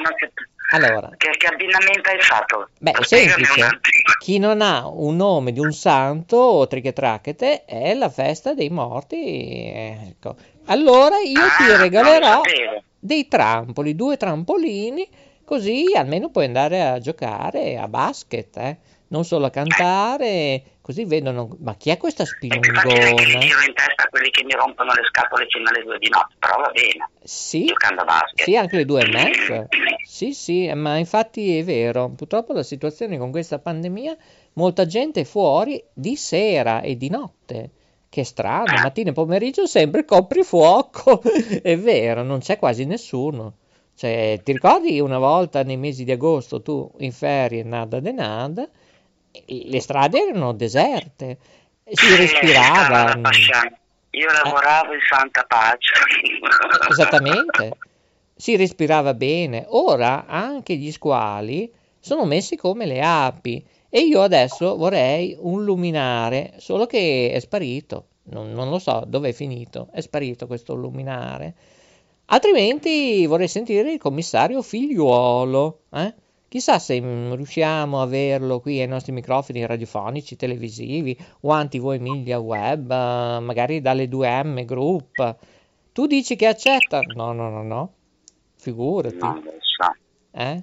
allora, 0.70 1.10
Che, 1.16 1.30
che 1.36 1.46
abbinamento 1.46 2.08
hai 2.10 2.20
fatto? 2.20 2.68
beh, 2.78 2.90
è 2.92 3.02
semplice. 3.02 3.80
Chi 4.20 4.38
non 4.38 4.60
ha 4.62 4.86
un 4.88 5.16
nome 5.16 5.52
di 5.52 5.58
un 5.60 5.72
santo 5.72 6.36
o 6.36 6.66
triche 6.68 6.92
tracchete 6.92 7.64
è 7.64 7.94
la 7.94 8.08
festa 8.10 8.54
dei 8.54 8.68
morti. 8.70 9.72
Ecco. 9.74 10.36
Allora 10.66 11.16
io 11.18 11.40
Ah, 11.42 11.56
ti 11.56 11.76
regalerò 11.76 12.42
dei 12.98 13.26
trampoli, 13.28 13.94
due 13.96 14.16
trampolini, 14.16 15.08
così 15.48 15.94
almeno 15.96 16.28
puoi 16.28 16.44
andare 16.44 16.82
a 16.82 16.98
giocare 17.00 17.78
a 17.78 17.88
basket, 17.88 18.56
eh. 18.58 18.76
Non 19.08 19.24
solo 19.24 19.46
a 19.46 19.50
cantare, 19.50 20.62
così 20.82 21.06
vedono, 21.06 21.56
ma 21.60 21.74
chi 21.76 21.88
è 21.88 21.96
questa 21.96 22.24
ti 22.24 22.48
faccio 22.50 22.88
che 22.88 23.14
tiro 23.24 23.62
in 23.66 23.72
testa 23.72 24.06
quelli 24.10 24.28
che 24.28 24.44
mi 24.44 24.52
rompono 24.52 24.92
le 24.92 25.02
scatole 25.08 25.46
fino 25.48 25.66
alle 25.70 25.82
due 25.82 25.96
di 25.98 26.10
notte, 26.10 26.34
però 26.38 26.56
va 26.60 26.70
bene, 26.70 27.08
Sì, 27.22 27.64
giocando 27.64 28.02
a 28.02 28.04
basket. 28.04 28.42
sì, 28.44 28.56
anche 28.56 28.76
le 28.76 28.84
due 28.84 29.00
e 29.04 29.08
mezza. 29.08 29.66
Sì, 30.06 30.34
sì, 30.34 30.70
ma 30.74 30.98
infatti 30.98 31.56
è 31.56 31.64
vero. 31.64 32.10
Purtroppo 32.10 32.52
la 32.52 32.62
situazione 32.62 33.16
con 33.16 33.30
questa 33.30 33.58
pandemia, 33.58 34.14
molta 34.54 34.84
gente 34.84 35.22
è 35.22 35.24
fuori 35.24 35.82
di 35.94 36.14
sera 36.14 36.82
e 36.82 36.98
di 36.98 37.08
notte. 37.08 37.70
Che 38.10 38.24
strano, 38.24 38.76
mattina 38.82 39.08
e 39.08 39.12
pomeriggio 39.14 39.66
sempre 39.66 40.04
coprifuoco. 40.04 41.22
È 41.62 41.78
vero, 41.78 42.22
non 42.22 42.40
c'è 42.40 42.58
quasi 42.58 42.84
nessuno. 42.84 43.54
Cioè, 43.98 44.40
ti 44.44 44.52
ricordi 44.52 45.00
una 45.00 45.18
volta 45.18 45.64
nei 45.64 45.76
mesi 45.76 46.04
di 46.04 46.12
agosto 46.12 46.62
tu 46.62 46.88
in 46.98 47.10
ferie 47.10 47.64
nada 47.64 47.98
de 47.98 48.12
nada, 48.12 48.68
le 49.44 49.80
strade 49.80 50.28
erano 50.28 50.52
deserte, 50.52 51.38
si 51.82 52.14
respirava. 52.14 53.16
mm. 53.16 53.24
Io 54.10 54.28
lavoravo 54.44 54.92
in 54.92 55.00
Santa 55.00 55.44
Pace. 55.48 55.94
Esattamente, 56.90 57.76
si 58.36 58.54
respirava 58.54 59.14
bene. 59.14 59.64
Ora 59.70 60.26
anche 60.26 60.76
gli 60.76 60.92
squali 60.92 61.68
sono 61.98 62.24
messi 62.24 62.54
come 62.54 62.86
le 62.86 63.02
api 63.02 63.66
e 63.88 64.02
io 64.02 64.22
adesso 64.22 64.76
vorrei 64.76 65.36
un 65.40 65.64
luminare, 65.64 66.52
solo 66.58 66.86
che 66.86 67.32
è 67.32 67.40
sparito. 67.40 68.06
Non, 68.30 68.52
non 68.52 68.70
lo 68.70 68.78
so 68.78 69.02
dove 69.08 69.30
è 69.30 69.32
finito, 69.32 69.88
è 69.90 70.00
sparito 70.00 70.46
questo 70.46 70.74
luminare. 70.74 71.54
Altrimenti 72.30 73.24
vorrei 73.26 73.48
sentire 73.48 73.92
il 73.92 73.98
commissario 73.98 74.60
figliuolo. 74.62 75.80
Eh? 75.92 76.14
Chissà 76.48 76.78
se 76.78 77.00
mm, 77.00 77.32
riusciamo 77.34 77.98
a 78.00 78.02
averlo 78.02 78.60
qui 78.60 78.80
ai 78.80 78.86
nostri 78.86 79.12
microfoni 79.12 79.64
radiofonici, 79.66 80.36
televisivi 80.36 81.16
o 81.42 81.50
anti 81.50 81.78
Emilia 81.78 82.38
Web, 82.38 82.90
eh, 82.90 83.38
magari 83.40 83.80
dalle 83.80 84.06
2M 84.08 84.64
Group. 84.64 85.36
Tu 85.92 86.06
dici 86.06 86.36
che 86.36 86.46
accetta? 86.46 87.00
No, 87.14 87.32
no, 87.32 87.48
no, 87.50 87.62
no. 87.62 87.92
Figurati. 88.56 89.16
Non 89.16 89.42
lo 89.44 89.52
so, 89.60 89.94
Eh? 90.32 90.62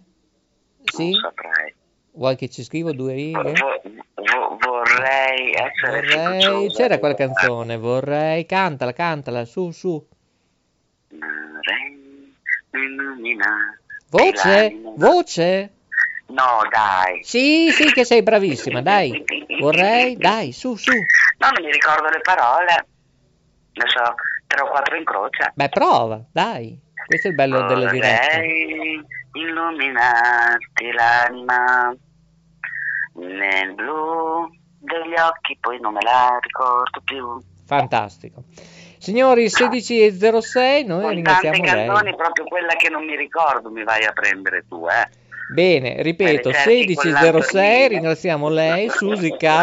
Sì? 0.84 1.10
non 1.12 1.20
saprei. 1.22 1.74
Vuoi 2.12 2.36
che 2.36 2.48
ci 2.50 2.64
scrivo 2.64 2.94
due 2.94 3.14
righe? 3.14 3.42
Vo- 3.42 3.52
vo- 3.52 4.58
vorrei 4.60 5.52
essere 5.52 6.02
Vorrei... 6.02 6.42
fiduciosa. 6.42 6.76
C'era 6.82 7.00
quella 7.00 7.16
canzone, 7.16 7.78
vorrei... 7.78 8.46
Cantala, 8.46 8.94
cantala, 8.94 9.46
su, 9.46 9.72
su. 9.72 10.06
Vorrei 11.10 11.55
illuminare 12.78 13.80
Voce, 14.10 14.82
voce. 14.96 15.74
No, 16.28 16.68
dai. 16.70 17.24
Sì, 17.24 17.70
sì, 17.72 17.92
che 17.92 18.06
sei 18.06 18.24
bravissima, 18.24 18.82
dai. 18.82 19.24
Vorrei, 19.60 20.16
dai, 20.18 20.52
su, 20.52 20.76
su. 20.76 20.92
No, 20.92 21.50
non 21.52 21.64
mi 21.64 21.72
ricordo 21.72 22.08
le 22.10 22.22
parole. 22.22 22.88
Ne 23.74 23.86
so, 23.88 24.16
tre 24.48 24.62
o 24.62 24.68
quattro 24.70 24.96
in 24.96 25.04
croce. 25.04 25.52
Beh, 25.54 25.70
prova, 25.70 26.24
dai. 26.32 26.80
Questo 27.06 27.28
è 27.28 27.30
il 27.32 27.36
bello 27.36 27.66
della 27.68 27.92
diretta. 27.92 28.38
Vorrei 28.38 29.06
illuminarti 29.34 30.92
l'anima 30.94 31.96
nel 33.16 33.74
blu 33.74 34.50
degli 34.80 35.14
occhi, 35.20 35.58
poi 35.60 35.80
non 35.80 35.94
me 35.94 36.02
la 36.02 36.38
ricordo 36.42 37.02
più. 37.04 37.42
Fantastico. 37.66 38.44
Signori, 38.98 39.46
16.06, 39.46 40.86
noi 40.86 41.02
Con 41.04 41.24
tante 41.24 41.50
ringraziamo 41.50 41.58
lei. 41.58 41.88
canzoni, 41.88 42.16
proprio 42.16 42.46
quella 42.46 42.74
che 42.76 42.90
non 42.90 43.06
mi 43.06 43.16
ricordo 43.16 43.70
mi 43.70 43.84
vai 43.84 44.04
a 44.06 44.12
prendere 44.12 44.66
tu, 44.68 44.86
eh. 44.88 45.24
Bene, 45.48 46.02
ripeto, 46.02 46.52
cerchi 46.52 46.96
con 46.96 47.06
16.06, 47.06 47.12
l'altro 47.12 47.88
ringraziamo 47.90 48.50
lei, 48.50 48.90
Susi 48.90 49.30
K, 49.38 49.62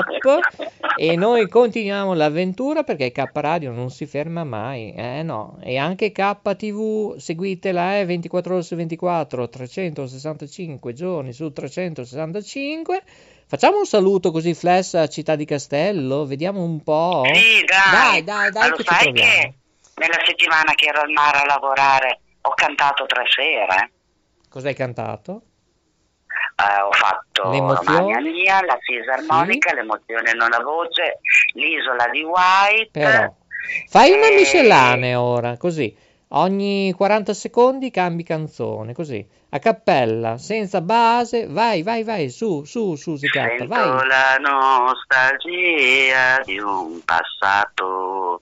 e 0.97 1.17
noi 1.17 1.49
continuiamo 1.49 2.15
l'avventura 2.15 2.85
perché 2.85 3.11
K 3.11 3.29
Radio 3.33 3.73
non 3.73 3.91
si 3.91 4.07
ferma 4.07 4.45
mai, 4.45 4.93
eh 4.95 5.25
no, 5.25 5.59
e 5.61 5.79
anche 5.79 6.13
KTV, 6.13 7.17
seguitela, 7.17 7.99
eh, 7.99 8.05
24 8.05 8.55
ore 8.55 8.63
su 8.63 8.77
24, 8.77 9.49
365 9.49 10.93
giorni 10.93 11.33
su 11.33 11.51
365. 11.53 13.03
Facciamo 13.53 13.77
un 13.77 13.85
saluto 13.85 14.31
così 14.31 14.55
flash 14.55 14.95
a 14.95 15.07
Città 15.09 15.37
di 15.37 15.45
Castello, 15.45 16.25
vediamo 16.25 16.63
un 16.63 16.83
po'. 16.83 17.21
Sì, 17.35 17.63
Dai, 17.67 18.25
dai. 18.25 18.25
dai, 18.25 18.51
dai, 18.51 18.71
lo 18.71 18.77
che 18.77 18.83
sai 18.83 19.13
che 19.13 19.55
nella 19.97 20.17
settimana 20.25 20.73
che 20.73 20.87
ero 20.87 21.03
al 21.03 21.11
mare 21.11 21.41
a 21.41 21.45
lavorare 21.45 22.21
ho 22.41 22.55
cantato 22.55 23.05
tre 23.05 23.25
sere? 23.29 23.91
Cosa 24.49 24.69
hai 24.69 24.75
cantato? 24.75 25.43
Eh, 26.57 26.81
ho 26.81 26.93
fatto 26.93 27.51
L'emozione? 27.51 28.01
Mania 28.01 28.21
Mia, 28.21 28.65
la 28.65 28.79
fisarmonica, 28.81 29.75
l'emozione 29.75 30.33
non 30.33 30.55
ha 30.55 30.61
voce, 30.63 31.19
l'isola 31.53 32.09
di 32.11 32.23
White. 32.23 32.89
Però, 32.91 33.35
fai 33.91 34.13
una 34.13 34.29
Eh, 34.29 34.35
miscellanea 34.35 35.21
ora, 35.21 35.59
così. 35.59 35.95
Ogni 36.29 36.91
40 36.95 37.35
secondi 37.35 37.91
cambi 37.91 38.23
canzone, 38.23 38.95
così. 38.95 39.29
A 39.55 39.59
cappella, 39.59 40.39
senza 40.39 40.81
base, 40.81 41.47
vai, 41.47 41.83
vai, 41.83 42.05
vai, 42.05 42.31
su, 42.31 42.65
su, 42.65 42.97
Susi 42.97 43.29
K, 43.29 43.33
Sento 43.33 43.67
vai. 43.67 44.07
la 44.07 44.39
nostalgia 44.39 46.41
di 46.43 46.59
un 46.59 46.99
passato 47.05 48.41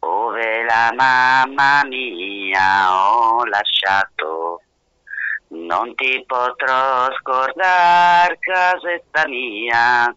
dove 0.00 0.64
la 0.64 0.92
mamma 0.96 1.84
mia 1.86 2.92
ho 2.92 3.44
lasciato. 3.44 4.62
Non 5.50 5.94
ti 5.94 6.24
potrò 6.26 7.06
scordare, 7.20 8.40
casetta 8.40 9.28
mia, 9.28 10.12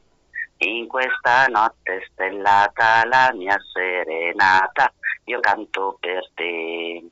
in 0.57 0.87
questa 0.87 1.45
notte 1.45 2.09
stellata, 2.11 3.05
la 3.05 3.31
mia 3.35 3.55
serenata, 3.71 4.91
io 5.25 5.39
canto 5.41 5.95
per 5.99 6.27
te. 6.33 7.03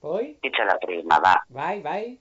Poi, 0.00 0.36
Qui 0.40 0.50
c'è 0.50 0.64
la 0.64 0.76
prima, 0.76 1.18
va. 1.18 1.44
vai, 1.48 1.80
vai, 1.80 2.18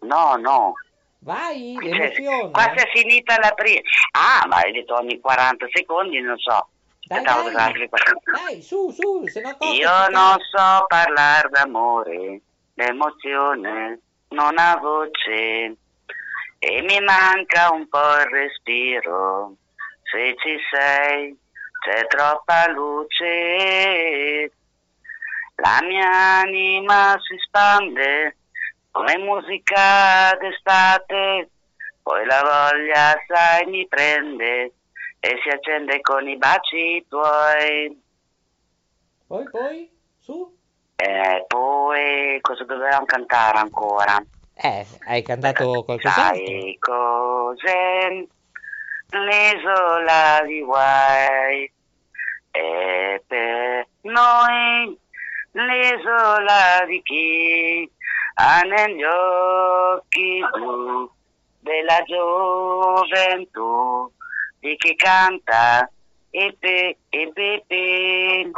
No, 0.00 0.36
no. 0.36 0.74
vai, 1.20 1.76
l'emozione. 1.80 2.50
Qua 2.50 2.62
si 2.76 2.84
è 2.84 2.90
finita 2.92 3.38
la 3.40 3.52
prima. 3.52 3.80
Ah, 4.12 4.46
ma 4.46 4.56
hai 4.56 4.72
detto 4.72 4.94
ogni 4.94 5.18
40 5.18 5.66
secondi, 5.72 6.20
non 6.20 6.38
so. 6.38 6.68
Dai, 7.06 7.22
dai. 7.22 7.88
40. 7.88 8.30
Dai, 8.30 8.62
su, 8.62 8.90
su, 8.90 9.26
se 9.26 9.40
no 9.40 9.56
Io 9.72 10.08
non 10.08 10.36
so 10.40 10.84
parlare 10.86 11.48
d'amore, 11.50 12.40
l'emozione 12.74 14.00
non 14.28 14.58
ha 14.58 14.76
voce 14.76 15.76
e 16.58 16.82
mi 16.82 17.00
manca 17.00 17.70
un 17.72 17.88
po' 17.88 17.98
il 18.20 18.26
respiro. 18.30 19.54
Se 20.02 20.34
ci 20.38 20.56
sei, 20.70 21.36
c'è 21.80 22.06
troppa 22.06 22.68
luce. 22.70 24.50
La 25.56 25.78
mia 25.82 26.40
anima 26.40 27.14
si 27.20 27.36
spande 27.46 28.36
come 28.90 29.18
musica 29.18 30.36
d'estate, 30.38 31.50
poi 32.02 32.24
la 32.26 32.40
voglia, 32.42 33.14
sai, 33.26 33.66
mi 33.66 33.86
prende 33.88 34.72
e 35.20 35.38
si 35.42 35.48
accende 35.48 36.00
con 36.00 36.28
i 36.28 36.36
baci 36.36 37.04
tuoi. 37.08 38.02
Poi, 39.26 39.50
poi, 39.50 39.90
su. 40.20 40.56
E 40.96 41.44
poi 41.48 42.38
cosa 42.40 42.64
dovevamo 42.64 43.04
cantare 43.04 43.58
ancora? 43.58 44.22
Eh, 44.54 44.86
hai 45.06 45.22
cantato 45.22 45.82
qualcos'altro? 45.84 46.44
Sai 46.44 46.76
cos'è 46.78 48.26
l'isola 49.10 50.42
di 50.44 50.60
White? 50.60 51.72
È 52.50 53.20
per 53.26 53.86
noi 54.02 54.98
l'isola 55.62 56.84
di 56.86 57.00
chi 57.02 57.90
ha 58.34 58.60
negli 58.60 59.04
occhi 59.04 60.40
blu 60.52 61.10
della 61.60 62.02
gioventù, 62.04 63.52
di 64.58 64.76
chi 64.76 64.94
canta 64.96 65.88
e 66.30 66.56
pe 66.58 66.96
e 67.08 67.30
pe 67.32 67.64
pe. 67.66 68.50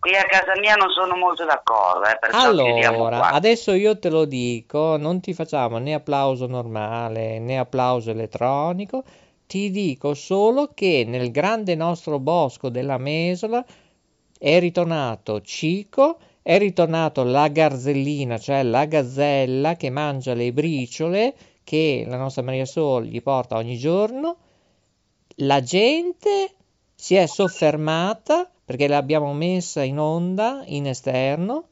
Qui 0.00 0.16
a 0.16 0.24
casa 0.24 0.58
mia 0.58 0.76
non 0.76 0.88
sono 0.90 1.14
molto 1.14 1.44
d'accordo, 1.44 2.06
eh, 2.06 2.18
Allora, 2.30 3.32
adesso 3.32 3.72
io 3.74 3.98
te 3.98 4.08
lo 4.08 4.24
dico, 4.24 4.96
non 4.96 5.20
ti 5.20 5.34
facciamo 5.34 5.76
né 5.76 5.92
applauso 5.92 6.46
normale 6.46 7.38
né 7.38 7.58
applauso 7.58 8.10
elettronico, 8.10 9.04
ti 9.46 9.70
dico 9.70 10.14
solo 10.14 10.70
che 10.72 11.04
nel 11.06 11.30
grande 11.30 11.74
nostro 11.74 12.18
bosco 12.18 12.70
della 12.70 12.96
Mesola 12.96 13.62
è 14.38 14.58
ritornato 14.58 15.42
Cico, 15.42 16.18
è 16.42 16.58
ritornato 16.58 17.22
la 17.22 17.48
garzellina, 17.48 18.38
cioè 18.38 18.62
la 18.62 18.84
gazzella 18.86 19.76
che 19.76 19.90
mangia 19.90 20.34
le 20.34 20.52
briciole 20.52 21.34
che 21.62 22.04
la 22.08 22.16
nostra 22.16 22.42
Maria 22.42 22.64
Sol 22.64 23.04
gli 23.04 23.22
porta 23.22 23.56
ogni 23.56 23.76
giorno. 23.76 24.36
La 25.36 25.62
gente 25.62 26.54
si 26.94 27.14
è 27.14 27.26
soffermata 27.26 28.50
perché 28.64 28.88
l'abbiamo 28.88 29.32
messa 29.32 29.82
in 29.82 29.98
onda 29.98 30.62
in 30.66 30.86
esterno 30.86 31.64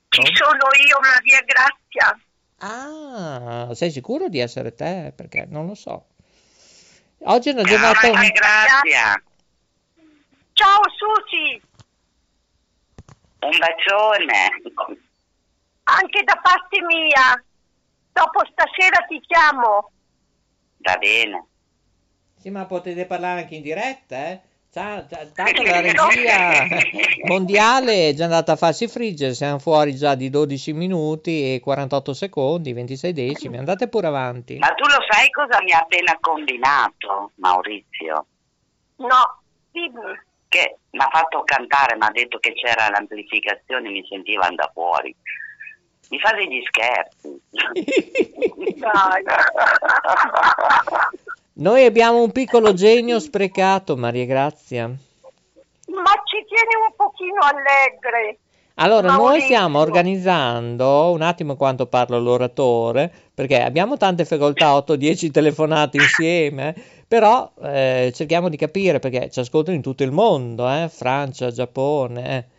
Ci 0.09 0.21
Pronto? 0.21 0.35
sono 0.35 0.67
io, 0.85 0.99
Maria 1.01 1.41
Grazia. 1.41 2.19
Ah, 2.59 3.73
sei 3.73 3.89
sicuro 3.89 4.29
di 4.29 4.37
essere 4.37 4.75
te? 4.75 5.13
Perché 5.15 5.45
non 5.49 5.65
lo 5.65 5.73
so. 5.73 6.05
Oggi 7.25 7.49
è 7.49 7.53
una 7.53 7.63
Ciao, 7.63 7.71
giornata... 7.71 8.11
Maria 8.13 8.29
Grazia. 8.29 9.23
Ciao 10.53 10.81
Susi, 10.95 11.61
Un 13.39 13.57
bacione. 13.57 14.49
anche 15.85 16.23
da 16.23 16.39
parte 16.39 16.81
mia. 16.83 17.43
Dopo 18.11 18.45
stasera 18.51 19.03
ti 19.07 19.19
chiamo. 19.21 19.91
Va 20.77 20.97
bene. 20.97 21.47
Sì, 22.43 22.49
ma 22.49 22.65
potete 22.65 23.05
parlare 23.05 23.43
anche 23.43 23.55
in 23.55 23.61
diretta, 23.61 24.17
eh? 24.17 24.41
Sa- 24.67 25.01
ta- 25.05 25.25
Tanto 25.27 25.63
la 25.63 25.79
regia 25.79 26.67
mondiale 27.23 28.09
è 28.09 28.13
già 28.13 28.25
andata 28.25 28.51
a 28.51 28.55
farsi 28.57 28.89
friggere, 28.89 29.33
siamo 29.33 29.59
fuori 29.59 29.95
già 29.95 30.13
di 30.15 30.29
12 30.29 30.73
minuti 30.73 31.53
e 31.53 31.61
48 31.61 32.13
secondi, 32.13 32.73
26 32.73 33.13
decimi, 33.13 33.57
andate 33.57 33.87
pure 33.87 34.07
avanti. 34.07 34.57
Ma 34.57 34.67
tu 34.73 34.83
lo 34.87 34.97
sai 35.07 35.29
cosa 35.29 35.61
mi 35.61 35.71
ha 35.71 35.79
appena 35.79 36.17
combinato, 36.19 37.31
Maurizio? 37.35 38.25
No, 38.97 39.39
dimmi. 39.71 40.19
Che 40.49 40.79
mi 40.89 40.99
ha 40.99 41.07
fatto 41.09 41.43
cantare, 41.45 41.95
mi 41.95 42.03
ha 42.05 42.11
detto 42.11 42.39
che 42.39 42.51
c'era 42.51 42.89
l'amplificazione, 42.89 43.89
mi 43.89 44.05
sentivano 44.09 44.55
da 44.55 44.69
fuori. 44.73 45.15
Mi 46.09 46.19
fa 46.19 46.33
degli 46.33 46.61
scherzi. 46.65 47.41
Dai. 48.75 49.23
Noi 51.55 51.85
abbiamo 51.85 52.23
un 52.23 52.31
piccolo 52.31 52.73
genio 52.73 53.19
sprecato, 53.19 53.95
Maria 53.95 54.25
Grazia. 54.25 54.87
Ma 54.87 56.11
ci 56.23 56.43
tieni 56.47 56.75
un 56.87 56.93
pochino 56.95 57.39
allegre. 57.41 58.39
Allora, 58.75 59.09
noi 59.09 59.17
Maurizio. 59.17 59.45
stiamo 59.45 59.79
organizzando, 59.79 61.11
un 61.11 61.21
attimo 61.21 61.55
quanto 61.55 61.85
parla 61.85 62.17
l'oratore, 62.17 63.11
perché 63.31 63.61
abbiamo 63.61 63.97
tante 63.97 64.25
facoltà, 64.25 64.75
8-10 64.75 65.29
telefonate 65.29 65.97
insieme, 65.97 66.73
però 67.07 67.51
eh, 67.61 68.11
cerchiamo 68.15 68.49
di 68.49 68.57
capire, 68.57 68.97
perché 68.97 69.29
ci 69.29 69.39
ascoltano 69.39 69.75
in 69.75 69.83
tutto 69.83 70.01
il 70.01 70.11
mondo, 70.11 70.67
eh, 70.67 70.89
Francia, 70.89 71.51
Giappone. 71.51 72.37
eh. 72.37 72.52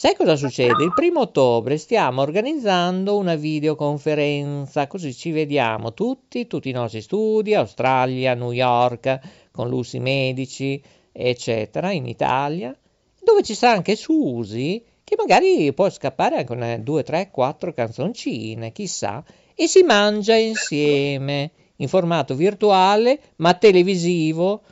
Sai 0.00 0.14
cosa 0.14 0.36
succede? 0.36 0.84
Il 0.84 0.92
primo 0.94 1.22
ottobre 1.22 1.76
stiamo 1.76 2.22
organizzando 2.22 3.16
una 3.16 3.34
videoconferenza, 3.34 4.86
così 4.86 5.12
ci 5.12 5.32
vediamo 5.32 5.92
tutti, 5.92 6.46
tutti 6.46 6.68
i 6.68 6.72
nostri 6.72 7.00
studi, 7.00 7.52
Australia, 7.52 8.34
New 8.34 8.52
York, 8.52 9.18
con 9.50 9.68
Lucy 9.68 9.98
Medici, 9.98 10.80
eccetera, 11.10 11.90
in 11.90 12.06
Italia, 12.06 12.72
dove 13.20 13.42
ci 13.42 13.54
sarà 13.56 13.72
anche 13.72 13.96
Susi, 13.96 14.84
che 15.02 15.16
magari 15.18 15.72
può 15.72 15.90
scappare 15.90 16.36
anche 16.36 16.52
una, 16.52 16.78
due, 16.78 17.02
tre, 17.02 17.30
quattro 17.32 17.72
canzoncine, 17.72 18.70
chissà, 18.70 19.24
e 19.52 19.66
si 19.66 19.82
mangia 19.82 20.36
insieme, 20.36 21.50
in 21.78 21.88
formato 21.88 22.36
virtuale, 22.36 23.18
ma 23.38 23.52
televisivo, 23.54 24.62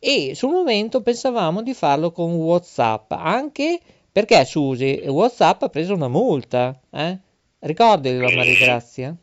e 0.00 0.32
sul 0.34 0.50
momento 0.50 1.02
pensavamo 1.02 1.62
di 1.62 1.72
farlo 1.72 2.10
con 2.10 2.34
WhatsApp, 2.34 3.12
anche 3.12 3.78
perché 4.12 4.44
Susi, 4.44 5.02
WhatsApp 5.06 5.62
ha 5.62 5.68
preso 5.68 5.94
una 5.94 6.08
multa, 6.08 6.78
eh? 6.90 7.18
Ricordilo, 7.60 8.28
Maria 8.34 8.54
Grazia. 8.56 9.16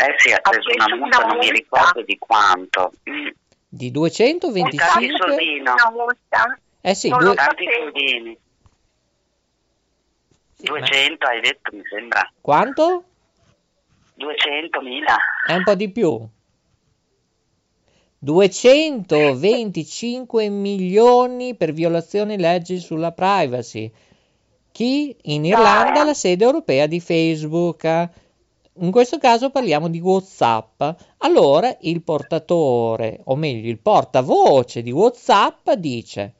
Eh 0.00 0.14
sì, 0.16 0.32
ha 0.32 0.40
preso 0.40 0.68
una 0.74 0.96
multa, 0.96 1.24
non 1.26 1.38
mi 1.38 1.50
ricordo 1.50 2.02
di 2.02 2.18
quanto. 2.18 2.92
Mm, 3.08 3.28
Di 3.68 3.90
Tanti 3.90 3.92
225... 3.92 5.18
soldini, 5.18 5.60
Una 5.60 5.90
multa. 5.92 6.58
Eh 6.80 6.94
sì, 6.94 7.08
due- 7.08 7.22
lo 7.22 7.34
tanti 7.34 7.64
sapevo. 7.64 7.82
soldini. 7.90 8.38
sì, 10.54 10.70
ma 10.70 10.78
200 10.78 11.26
hai 11.26 11.40
detto, 11.40 11.76
mi 11.76 11.82
sembra. 11.88 12.32
Quanto? 12.40 13.04
200.000. 14.16 15.16
È 15.46 15.54
un 15.54 15.62
po' 15.64 15.74
di 15.74 15.90
più. 15.90 16.28
225 18.20 20.48
milioni 20.48 21.54
per 21.54 21.72
violazione 21.72 22.36
leggi 22.36 22.80
sulla 22.80 23.12
privacy. 23.12 23.90
Chi? 24.72 25.14
In 25.22 25.44
Irlanda 25.44 26.04
la 26.04 26.14
sede 26.14 26.44
europea 26.44 26.86
di 26.86 27.00
Facebook. 27.00 28.08
In 28.80 28.90
questo 28.90 29.18
caso 29.18 29.50
parliamo 29.50 29.88
di 29.88 30.00
WhatsApp. 30.00 30.82
Allora 31.18 31.76
il 31.80 32.02
portatore, 32.02 33.20
o 33.24 33.36
meglio 33.36 33.70
il 33.70 33.78
portavoce 33.78 34.82
di 34.82 34.90
WhatsApp 34.90 35.70
dice 35.72 36.34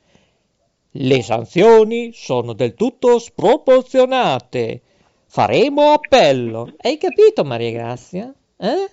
le 0.93 1.23
sanzioni 1.23 2.13
sono 2.13 2.55
del 2.55 2.75
tutto 2.75 3.19
sproporzionate. 3.19 4.81
Faremo 5.27 5.93
appello. 5.93 6.73
Hai 6.79 6.97
capito, 6.97 7.45
Maria 7.45 7.71
Grazia? 7.71 8.35
Eh? 8.57 8.91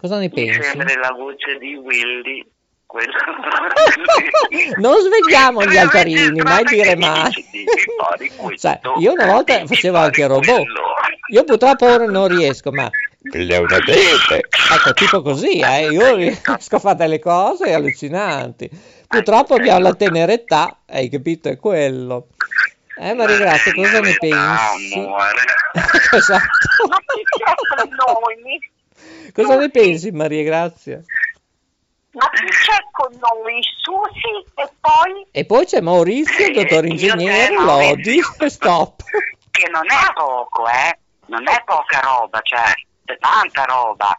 Cosa 0.00 0.16
ne 0.16 0.22
Mi 0.22 0.30
pensi? 0.30 0.62
sembra 0.62 0.98
la 0.98 1.12
voce 1.16 1.58
di 1.58 1.74
Willy. 1.76 2.46
Quello... 2.86 3.12
non 4.80 4.96
svegliamo 4.98 5.64
gli 5.64 5.76
altarini, 5.76 6.40
mai 6.40 6.64
dire 6.64 6.96
mai. 6.96 7.30
Cioè, 8.56 8.80
io 8.98 9.12
una 9.12 9.26
volta 9.26 9.64
facevo 9.64 9.96
anche 9.96 10.26
robot. 10.26 10.64
Io 11.32 11.44
purtroppo 11.44 11.86
ora 11.86 12.06
non 12.06 12.26
riesco, 12.26 12.72
ma 12.72 12.90
Leonardete. 13.22 14.36
Ecco, 14.72 14.92
tipo 14.94 15.22
così, 15.22 15.60
eh. 15.60 15.90
Io 15.90 16.14
riesco 16.16 16.76
a 16.76 16.78
fare 16.78 16.96
delle 16.96 17.18
cose 17.18 17.72
allucinanti. 17.72 18.68
Purtroppo 19.06 19.54
abbiamo 19.54 19.80
la 19.80 19.94
tenera 19.94 20.32
età, 20.32 20.78
hai 20.86 21.08
capito? 21.10 21.48
È 21.48 21.58
quello. 21.58 22.28
Eh, 22.98 23.14
Maria 23.14 23.36
Grazia, 23.36 23.72
cosa 23.74 24.00
ne 24.00 24.16
pensi? 24.18 24.98
Amore. 24.98 25.44
esatto. 26.16 26.48
Cosa 29.32 29.56
ne 29.56 29.70
pensi, 29.70 30.10
Maria 30.10 30.42
Grazia? 30.42 31.02
Ma 32.12 32.28
chi 32.30 32.44
c'è 32.46 32.76
con 32.90 33.12
noi? 33.12 33.60
Susi 33.62 34.44
e 34.54 34.68
poi? 34.80 35.26
E 35.30 35.44
poi 35.44 35.64
c'è 35.64 35.80
Maurizio, 35.80 36.46
Eh, 36.46 36.50
dottor 36.50 36.84
ingegnere, 36.86 37.54
Lodi, 37.54 38.20
stop. 38.48 39.02
Che 39.50 39.68
non 39.70 39.84
è 39.84 40.12
poco, 40.14 40.66
eh? 40.66 40.98
Non 41.26 41.46
è 41.46 41.62
poca 41.64 42.00
roba, 42.00 42.40
cioè, 42.42 42.64
c'è 43.04 43.16
tanta 43.18 43.64
roba 43.64 44.18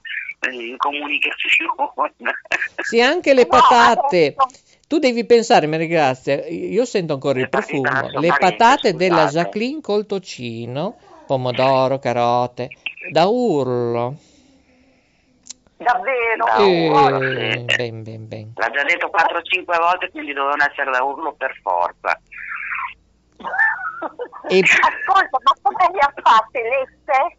in 0.52 0.78
comunicazione. 0.78 2.26
Sì, 2.82 3.02
anche 3.02 3.34
le 3.34 3.44
No, 3.44 3.48
patate. 3.50 4.36
adesso- 4.38 4.60
Tu 4.88 5.00
devi 5.00 5.26
pensare, 5.26 5.68
Maria 5.68 5.88
Grazia, 5.88 6.46
io 6.48 6.84
sento 6.86 7.14
ancora 7.14 7.40
il 7.40 7.44
Le 7.46 7.50
profumo. 7.50 8.10
Le 8.14 8.36
patate 8.38 8.94
della. 8.94 9.26
Jacqueline 9.28 9.80
col 9.82 10.06
tocino, 10.06 10.98
pomodoro, 11.26 11.98
carote, 12.00 12.70
da 13.10 13.26
urlo. 13.28 14.16
Davvero? 15.84 16.46
Da 16.46 16.58
Eh, 16.58 16.90
urlo, 16.90 17.20
sì. 17.20 17.76
ben, 17.76 18.04
ben, 18.04 18.28
ben. 18.28 18.52
L'ha 18.56 18.70
già 18.70 18.84
detto 18.84 19.10
4-5 19.10 19.78
volte, 19.80 20.10
quindi 20.12 20.34
dovevano 20.34 20.64
essere 20.70 20.92
da 20.92 21.04
urlo 21.04 21.34
per 21.34 21.58
forza. 21.62 22.20
E- 24.48 24.60
Ascolta, 24.62 25.38
ma 25.44 25.54
come 25.62 25.90
le 25.94 26.00
ha 26.00 26.14
fatte 26.22 26.62
lesse? 26.62 27.36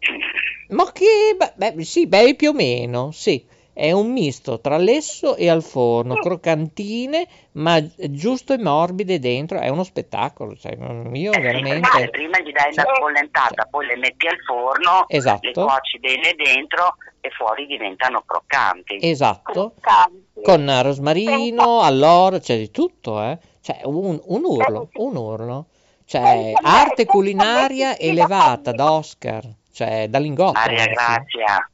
Ma 0.69 0.91
che... 0.91 1.37
Beh, 1.55 1.83
sì, 1.83 2.07
beh, 2.07 2.35
più 2.35 2.49
o 2.49 2.53
meno, 2.53 3.11
sì. 3.11 3.51
È 3.75 3.91
un 3.91 4.11
misto 4.11 4.59
tra 4.61 4.77
lesso 4.77 5.35
e 5.35 5.49
al 5.49 5.63
forno, 5.63 6.13
croccantine, 6.17 7.27
ma 7.53 7.79
giusto 7.97 8.53
e 8.53 8.59
morbide 8.59 9.17
dentro. 9.17 9.59
È 9.59 9.67
uno 9.67 9.83
spettacolo, 9.83 10.55
cioè, 10.55 10.73
io 11.13 11.31
Eh, 11.31 11.39
veramente... 11.39 12.09
prima 12.11 12.37
gli 12.39 12.51
dai 12.51 12.71
una 12.71 12.83
Cioè- 12.83 12.95
spollentata, 12.95 13.67
poi 13.71 13.87
le 13.87 13.95
metti 13.97 14.27
al 14.27 14.37
forno, 14.45 15.05
Esatto. 15.07 15.39
le 15.47 15.53
cuoci 15.53 15.97
bene 15.99 16.35
dentro 16.35 16.97
e 17.25 17.29
fuori 17.29 17.65
diventano 17.65 18.21
croccanti. 18.25 18.97
Esatto. 18.99 19.75
Croccanti. 19.79 20.41
Con 20.43 20.81
rosmarino, 20.83 21.79
alloro, 21.79 22.39
c'è 22.39 22.57
di 22.57 22.69
tutto, 22.69 23.21
eh. 23.21 23.37
Cioè, 23.61 23.79
un, 23.85 24.19
un 24.21 24.41
urlo, 24.43 24.89
un 24.95 25.15
urlo. 25.15 25.65
Cioè, 26.03 26.21
me- 26.21 26.53
arte 26.61 26.95
senza 26.97 27.11
culinaria 27.13 27.97
elevata 27.97 28.73
da 28.73 28.91
Oscar, 28.91 29.41
cioè 29.71 30.07
da 30.09 30.19
lingotto. 30.19 30.59
Maria. 30.59 30.85
Grazia 30.85 31.69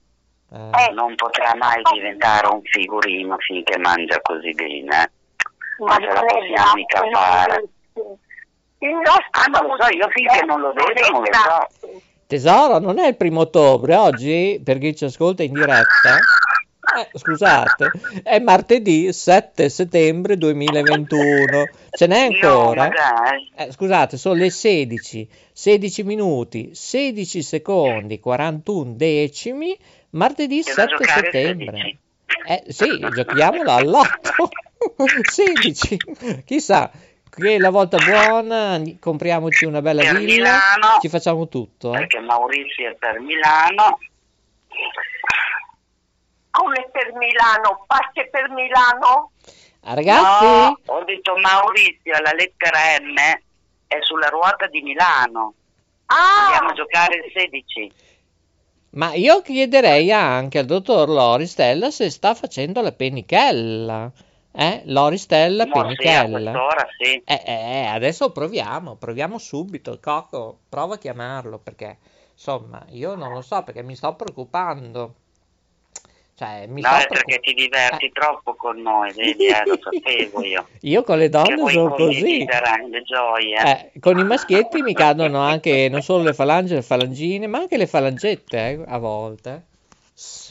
Eh, 0.51 0.91
non 0.93 1.15
potrà 1.15 1.55
mai 1.55 1.81
diventare 1.93 2.45
un 2.45 2.61
figurino 2.61 3.35
finché 3.39 3.75
mangia 3.79 4.21
così 4.21 4.51
bene. 4.51 5.11
Ma 5.79 5.95
ce 5.95 6.05
la 6.13 6.21
possiamo 6.21 6.73
mica 6.75 7.01
fare. 7.11 7.69
Maurizio. 7.93 8.17
Il 8.81 8.93
nostro 8.95 9.27
Ah, 9.31 9.45
non 9.47 9.65
lo 9.65 9.75
so, 9.79 9.89
io 9.95 10.07
finché 10.09 10.45
non 10.45 10.61
lo 10.61 10.73
vedo 10.73 11.09
non 11.09 11.21
lo 11.21 11.33
so. 11.33 11.78
Tesoro, 12.29 12.77
non 12.77 12.99
è 12.99 13.07
il 13.07 13.15
primo 13.15 13.39
ottobre, 13.39 13.95
oggi, 13.95 14.61
per 14.63 14.77
chi 14.77 14.95
ci 14.95 15.05
ascolta 15.05 15.41
in 15.41 15.51
diretta, 15.51 16.19
eh, 16.99 17.17
scusate, 17.17 17.89
è 18.21 18.37
martedì 18.37 19.11
7 19.11 19.67
settembre 19.67 20.37
2021. 20.37 21.69
Ce 21.89 22.05
n'è 22.05 22.27
ancora? 22.31 22.91
Eh, 23.55 23.71
scusate, 23.71 24.17
sono 24.17 24.35
le 24.35 24.51
16, 24.51 25.27
16 25.51 26.03
minuti, 26.03 26.69
16 26.71 27.41
secondi, 27.41 28.19
41 28.19 28.93
decimi, 28.93 29.75
martedì 30.11 30.61
C'è 30.61 30.75
da 30.75 30.81
7 30.83 30.95
giocare 30.97 31.31
settembre. 31.31 31.77
16. 31.77 31.99
Eh 32.45 32.63
sì, 32.71 32.99
giochiamola 33.11 33.73
all'otto. 33.73 34.49
16. 35.31 35.97
Chissà, 36.45 36.91
che 37.39 37.57
la 37.57 37.69
volta 37.71 37.97
buona, 37.97 38.79
compriamoci 38.99 39.65
una 39.65 39.81
bella 39.81 40.01
Per 40.03 40.17
villa, 40.17 40.33
Milano. 40.77 40.99
ci 41.01 41.09
facciamo 41.09 41.47
tutto. 41.47 41.93
eh. 41.93 41.97
Perché 41.99 42.19
Maurizio 42.19 42.89
è 42.89 42.95
per 42.95 43.19
Milano. 43.19 43.97
Come 46.51 46.89
per 46.91 47.13
Milano? 47.13 47.83
Passe 47.87 48.27
per 48.29 48.49
Milano? 48.49 49.31
Ah, 49.81 49.93
Ragazzi, 49.93 50.45
No, 50.45 50.77
ho 50.85 51.03
detto 51.03 51.35
Maurizio, 51.37 52.13
la 52.21 52.33
lettera 52.33 52.79
M 53.01 53.15
è 53.87 53.97
sulla 54.01 54.27
ruota 54.27 54.67
di 54.67 54.81
Milano. 54.81 55.53
Andiamo 56.07 56.69
a 56.69 56.71
Ah, 56.71 56.75
giocare 56.75 57.15
il 57.17 57.31
16. 57.33 57.91
ma 58.91 59.13
io 59.13 59.41
chiederei 59.41 60.11
anche 60.11 60.57
al 60.59 60.65
dottor 60.65 61.07
Loristella 61.07 61.91
se 61.91 62.09
sta 62.09 62.33
facendo 62.33 62.81
la 62.81 62.91
pennichella. 62.91 64.11
Eh, 64.61 64.81
Loristella 64.87 65.63
sì, 65.63 65.69
a 65.69 65.81
Penichella. 65.81 66.51
quest'ora 66.51 66.87
sì. 66.97 67.21
Eh, 67.25 67.43
eh, 67.45 67.85
adesso 67.85 68.31
proviamo, 68.33 68.95
proviamo 68.95 69.37
subito. 69.37 69.97
Coco, 70.01 70.59
prova 70.67 70.95
a 70.95 70.97
chiamarlo 70.97 71.59
perché, 71.59 71.97
insomma, 72.33 72.85
io 72.89 73.15
non 73.15 73.31
lo 73.31 73.41
so 73.41 73.63
perché 73.63 73.83
mi 73.83 73.95
sto 73.95 74.15
preoccupando. 74.15 75.15
Cioè, 76.35 76.67
mi 76.67 76.81
no, 76.81 76.89
sto 76.89 76.97
è 77.03 77.07
perché 77.07 77.39
ti 77.39 77.53
diverti 77.53 78.05
Eh. 78.07 78.11
troppo 78.11 78.55
con 78.55 78.81
noi, 78.81 79.13
vedi, 79.13 79.47
eh, 79.47 79.61
lo 79.65 79.77
sapevo 79.81 80.43
io. 80.43 80.67
Io 80.81 81.03
con 81.03 81.17
le 81.17 81.29
donne 81.29 81.71
sono 81.71 81.95
così. 81.95 82.45
gioie. 83.03 83.91
Eh, 83.93 83.99
con 84.01 84.17
i 84.19 84.23
maschietti 84.25 84.81
mi 84.81 84.93
cadono 84.93 85.39
anche 85.39 85.87
non 85.89 86.01
solo 86.01 86.23
le 86.23 86.33
falange 86.33 86.73
e 86.73 86.75
le 86.77 86.81
falangine, 86.81 87.47
ma 87.47 87.59
anche 87.59 87.77
le 87.77 87.87
falangette 87.87 88.57
eh, 88.57 88.83
a 88.87 88.97
volte. 88.97 89.63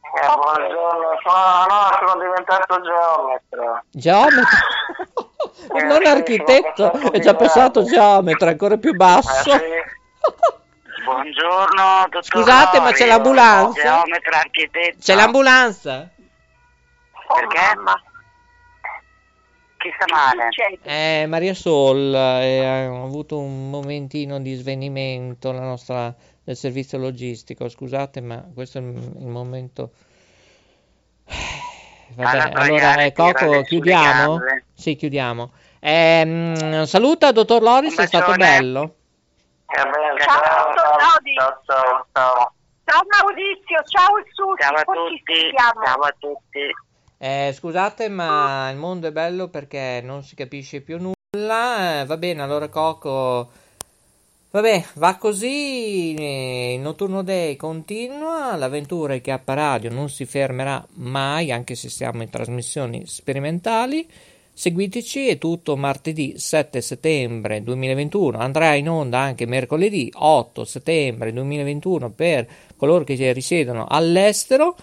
Eh, 0.01 0.35
buongiorno, 0.35 1.19
sono, 1.23 1.67
no, 1.69 2.07
sono 2.09 2.23
diventato 2.23 2.81
geometra. 2.83 3.85
Geometra? 3.91 4.59
Eh, 5.75 5.83
non 5.85 6.03
sì, 6.03 6.09
architetto, 6.09 7.11
è 7.13 7.19
già 7.21 7.35
passato 7.35 7.85
geometra, 7.85 8.51
ancora 8.51 8.77
più 8.77 8.95
basso. 8.95 9.53
Eh, 9.53 9.59
sì. 9.59 11.05
Buongiorno, 11.05 12.07
dottor 12.11 12.25
Scusate, 12.25 12.81
ma 12.81 12.93
c'è 12.93 13.07
l'ambulanza? 13.07 13.81
Geometra, 13.83 14.39
architetto. 14.39 14.97
C'è 15.01 15.15
l'ambulanza? 15.15 16.11
Oh, 17.29 17.35
Perché? 17.35 17.75
mamma, 17.75 18.03
Chi 19.87 19.93
sta 19.95 20.07
male? 20.13 20.49
Eh, 20.83 21.27
Maria 21.27 21.55
Sol, 21.55 22.13
eh, 22.13 22.65
ha 22.65 22.87
avuto 22.87 23.39
un 23.39 23.71
momentino 23.71 24.41
di 24.41 24.55
svenimento 24.55 25.53
la 25.53 25.61
nostra 25.61 26.13
del 26.43 26.57
servizio 26.57 26.99
logistico. 26.99 27.69
Scusate, 27.69 28.21
ma 28.21 28.45
questo 28.53 28.79
è 28.79 28.81
il, 28.81 28.97
il 28.97 29.27
momento. 29.27 29.91
Va 32.17 32.31
Alla 32.31 32.49
bene, 32.49 32.61
allora 32.61 33.03
eh, 33.03 33.13
Coco, 33.13 33.63
chiudiamo? 33.63 34.41
Sì, 34.75 34.97
chiudiamo. 34.97 35.53
Ehm, 35.79 36.85
saluta, 36.85 37.31
dottor 37.31 37.63
Loris, 37.63 37.97
è 37.97 38.07
stato 38.07 38.33
bello. 38.33 38.95
Eh, 39.67 39.75
Ciao, 39.77 40.75
ciao, 40.75 42.07
ciao, 42.13 42.53
ciao, 42.85 43.03
Maurizio, 43.21 43.83
ciao 43.87 44.15
Susi, 44.33 44.63
Ciao 44.63 44.75
a 44.75 44.79
ci 44.79 44.85
tutti, 44.85 45.53
ciao 45.57 46.01
a 46.01 46.15
tutti. 46.19 46.86
Eh, 47.27 47.53
scusate, 47.53 48.09
ma 48.09 48.71
il 48.71 48.77
mondo 48.77 49.09
è 49.09 49.11
bello 49.11 49.49
perché 49.49 50.01
non 50.01 50.23
si 50.23 50.37
capisce 50.37 50.81
più 50.81 50.97
nulla. 51.01 52.03
Eh, 52.03 52.05
va 52.05 52.17
bene, 52.19 52.41
allora 52.41 52.69
Coco. 52.69 53.51
Vabbè, 54.53 54.85
va 54.95 55.17
così. 55.17 56.15
Il 56.75 56.79
notturno 56.79 57.23
day 57.23 57.57
continua. 57.57 58.55
L'avventura 58.55 59.19
che 59.19 59.33
a 59.33 59.41
Radio 59.45 59.91
non 59.91 60.09
si 60.09 60.25
fermerà 60.25 60.87
mai, 60.95 61.51
anche 61.51 61.75
se 61.75 61.89
siamo 61.89 62.23
in 62.23 62.31
trasmissioni 62.31 63.07
sperimentali. 63.07 64.09
Seguiteci, 64.53 65.27
è 65.27 65.37
tutto 65.37 65.77
martedì 65.77 66.35
7 66.39 66.81
settembre 66.81 67.61
2021. 67.65 68.39
Andrà 68.39 68.75
in 68.75 68.89
onda 68.89 69.19
anche 69.19 69.47
mercoledì 69.47 70.13
8 70.15 70.65
settembre 70.65 71.33
2021 71.33 72.11
per 72.11 72.47
coloro 72.77 73.03
che 73.03 73.33
risiedono 73.33 73.85
all'estero. 73.89 74.77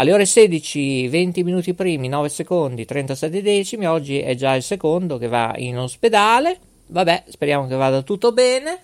Alle 0.00 0.14
ore 0.14 0.24
16, 0.24 1.08
20 1.08 1.44
minuti 1.44 1.74
primi, 1.74 2.08
9 2.08 2.30
secondi, 2.30 2.86
37 2.86 3.42
decimi. 3.42 3.86
Oggi 3.86 4.18
è 4.18 4.34
già 4.34 4.54
il 4.54 4.62
secondo 4.62 5.18
che 5.18 5.28
va 5.28 5.52
in 5.56 5.76
ospedale. 5.76 6.58
Vabbè, 6.86 7.24
speriamo 7.28 7.66
che 7.66 7.74
vada 7.74 8.00
tutto 8.00 8.32
bene. 8.32 8.80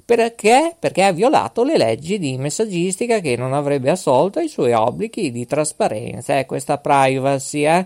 Perché? 0.07 0.77
Perché 0.79 1.03
ha 1.03 1.11
violato 1.11 1.65
le 1.65 1.77
leggi 1.77 2.21
di 2.21 2.39
messaggistica 2.39 3.19
che 3.19 3.35
non 3.35 3.53
avrebbe 3.53 3.91
assolto 3.91 4.39
ai 4.39 4.47
suoi 4.47 4.73
obblighi 4.73 5.33
di 5.33 5.47
trasparenza 5.47 6.39
e 6.39 6.47
questa 6.47 6.79
privacy. 6.79 7.67
Eh? 7.67 7.85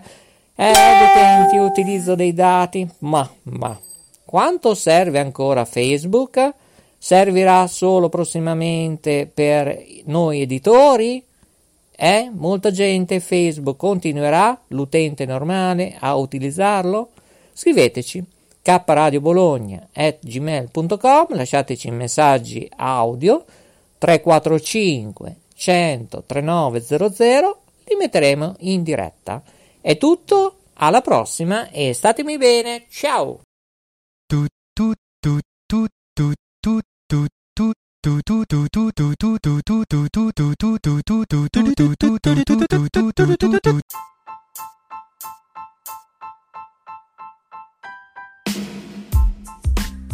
Eh, 0.55 0.71
detenti, 0.71 1.57
utilizzo 1.57 2.13
dei 2.13 2.31
dati. 2.35 2.87
Ma, 2.99 3.27
ma, 3.45 3.75
quanto 4.23 4.75
serve 4.75 5.17
ancora 5.17 5.65
Facebook? 5.65 6.53
Servirà 6.95 7.65
solo 7.65 8.07
prossimamente 8.07 9.27
per 9.33 9.83
noi 10.05 10.41
editori? 10.41 11.25
Eh? 11.89 12.29
Molta 12.31 12.69
gente 12.69 13.19
Facebook 13.19 13.77
continuerà, 13.77 14.61
l'utente 14.67 15.25
normale, 15.25 15.95
a 15.99 16.15
utilizzarlo? 16.15 17.09
Scriveteci 17.51 18.23
kradiobologna 18.61 19.87
at 19.93 20.19
gmail.com 20.21 21.25
lasciateci 21.29 21.91
messaggi 21.91 22.69
audio 22.75 23.43
345 23.97 25.35
100 25.53 26.23
3900 26.25 27.61
li 27.85 27.95
metteremo 27.95 28.55
in 28.59 28.83
diretta. 28.83 29.41
È 29.79 29.97
tutto 29.97 30.57
alla 30.75 31.01
prossima 31.01 31.69
e 31.69 31.93
statemi 31.93 32.37
bene 32.37 32.85
ciao 32.89 33.41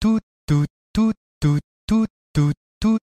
tout 0.00 0.20
tout 0.46 0.64
tout 0.92 1.12
tout 1.40 1.60
tout 1.86 2.06
tout 2.30 2.52
tout 2.80 2.98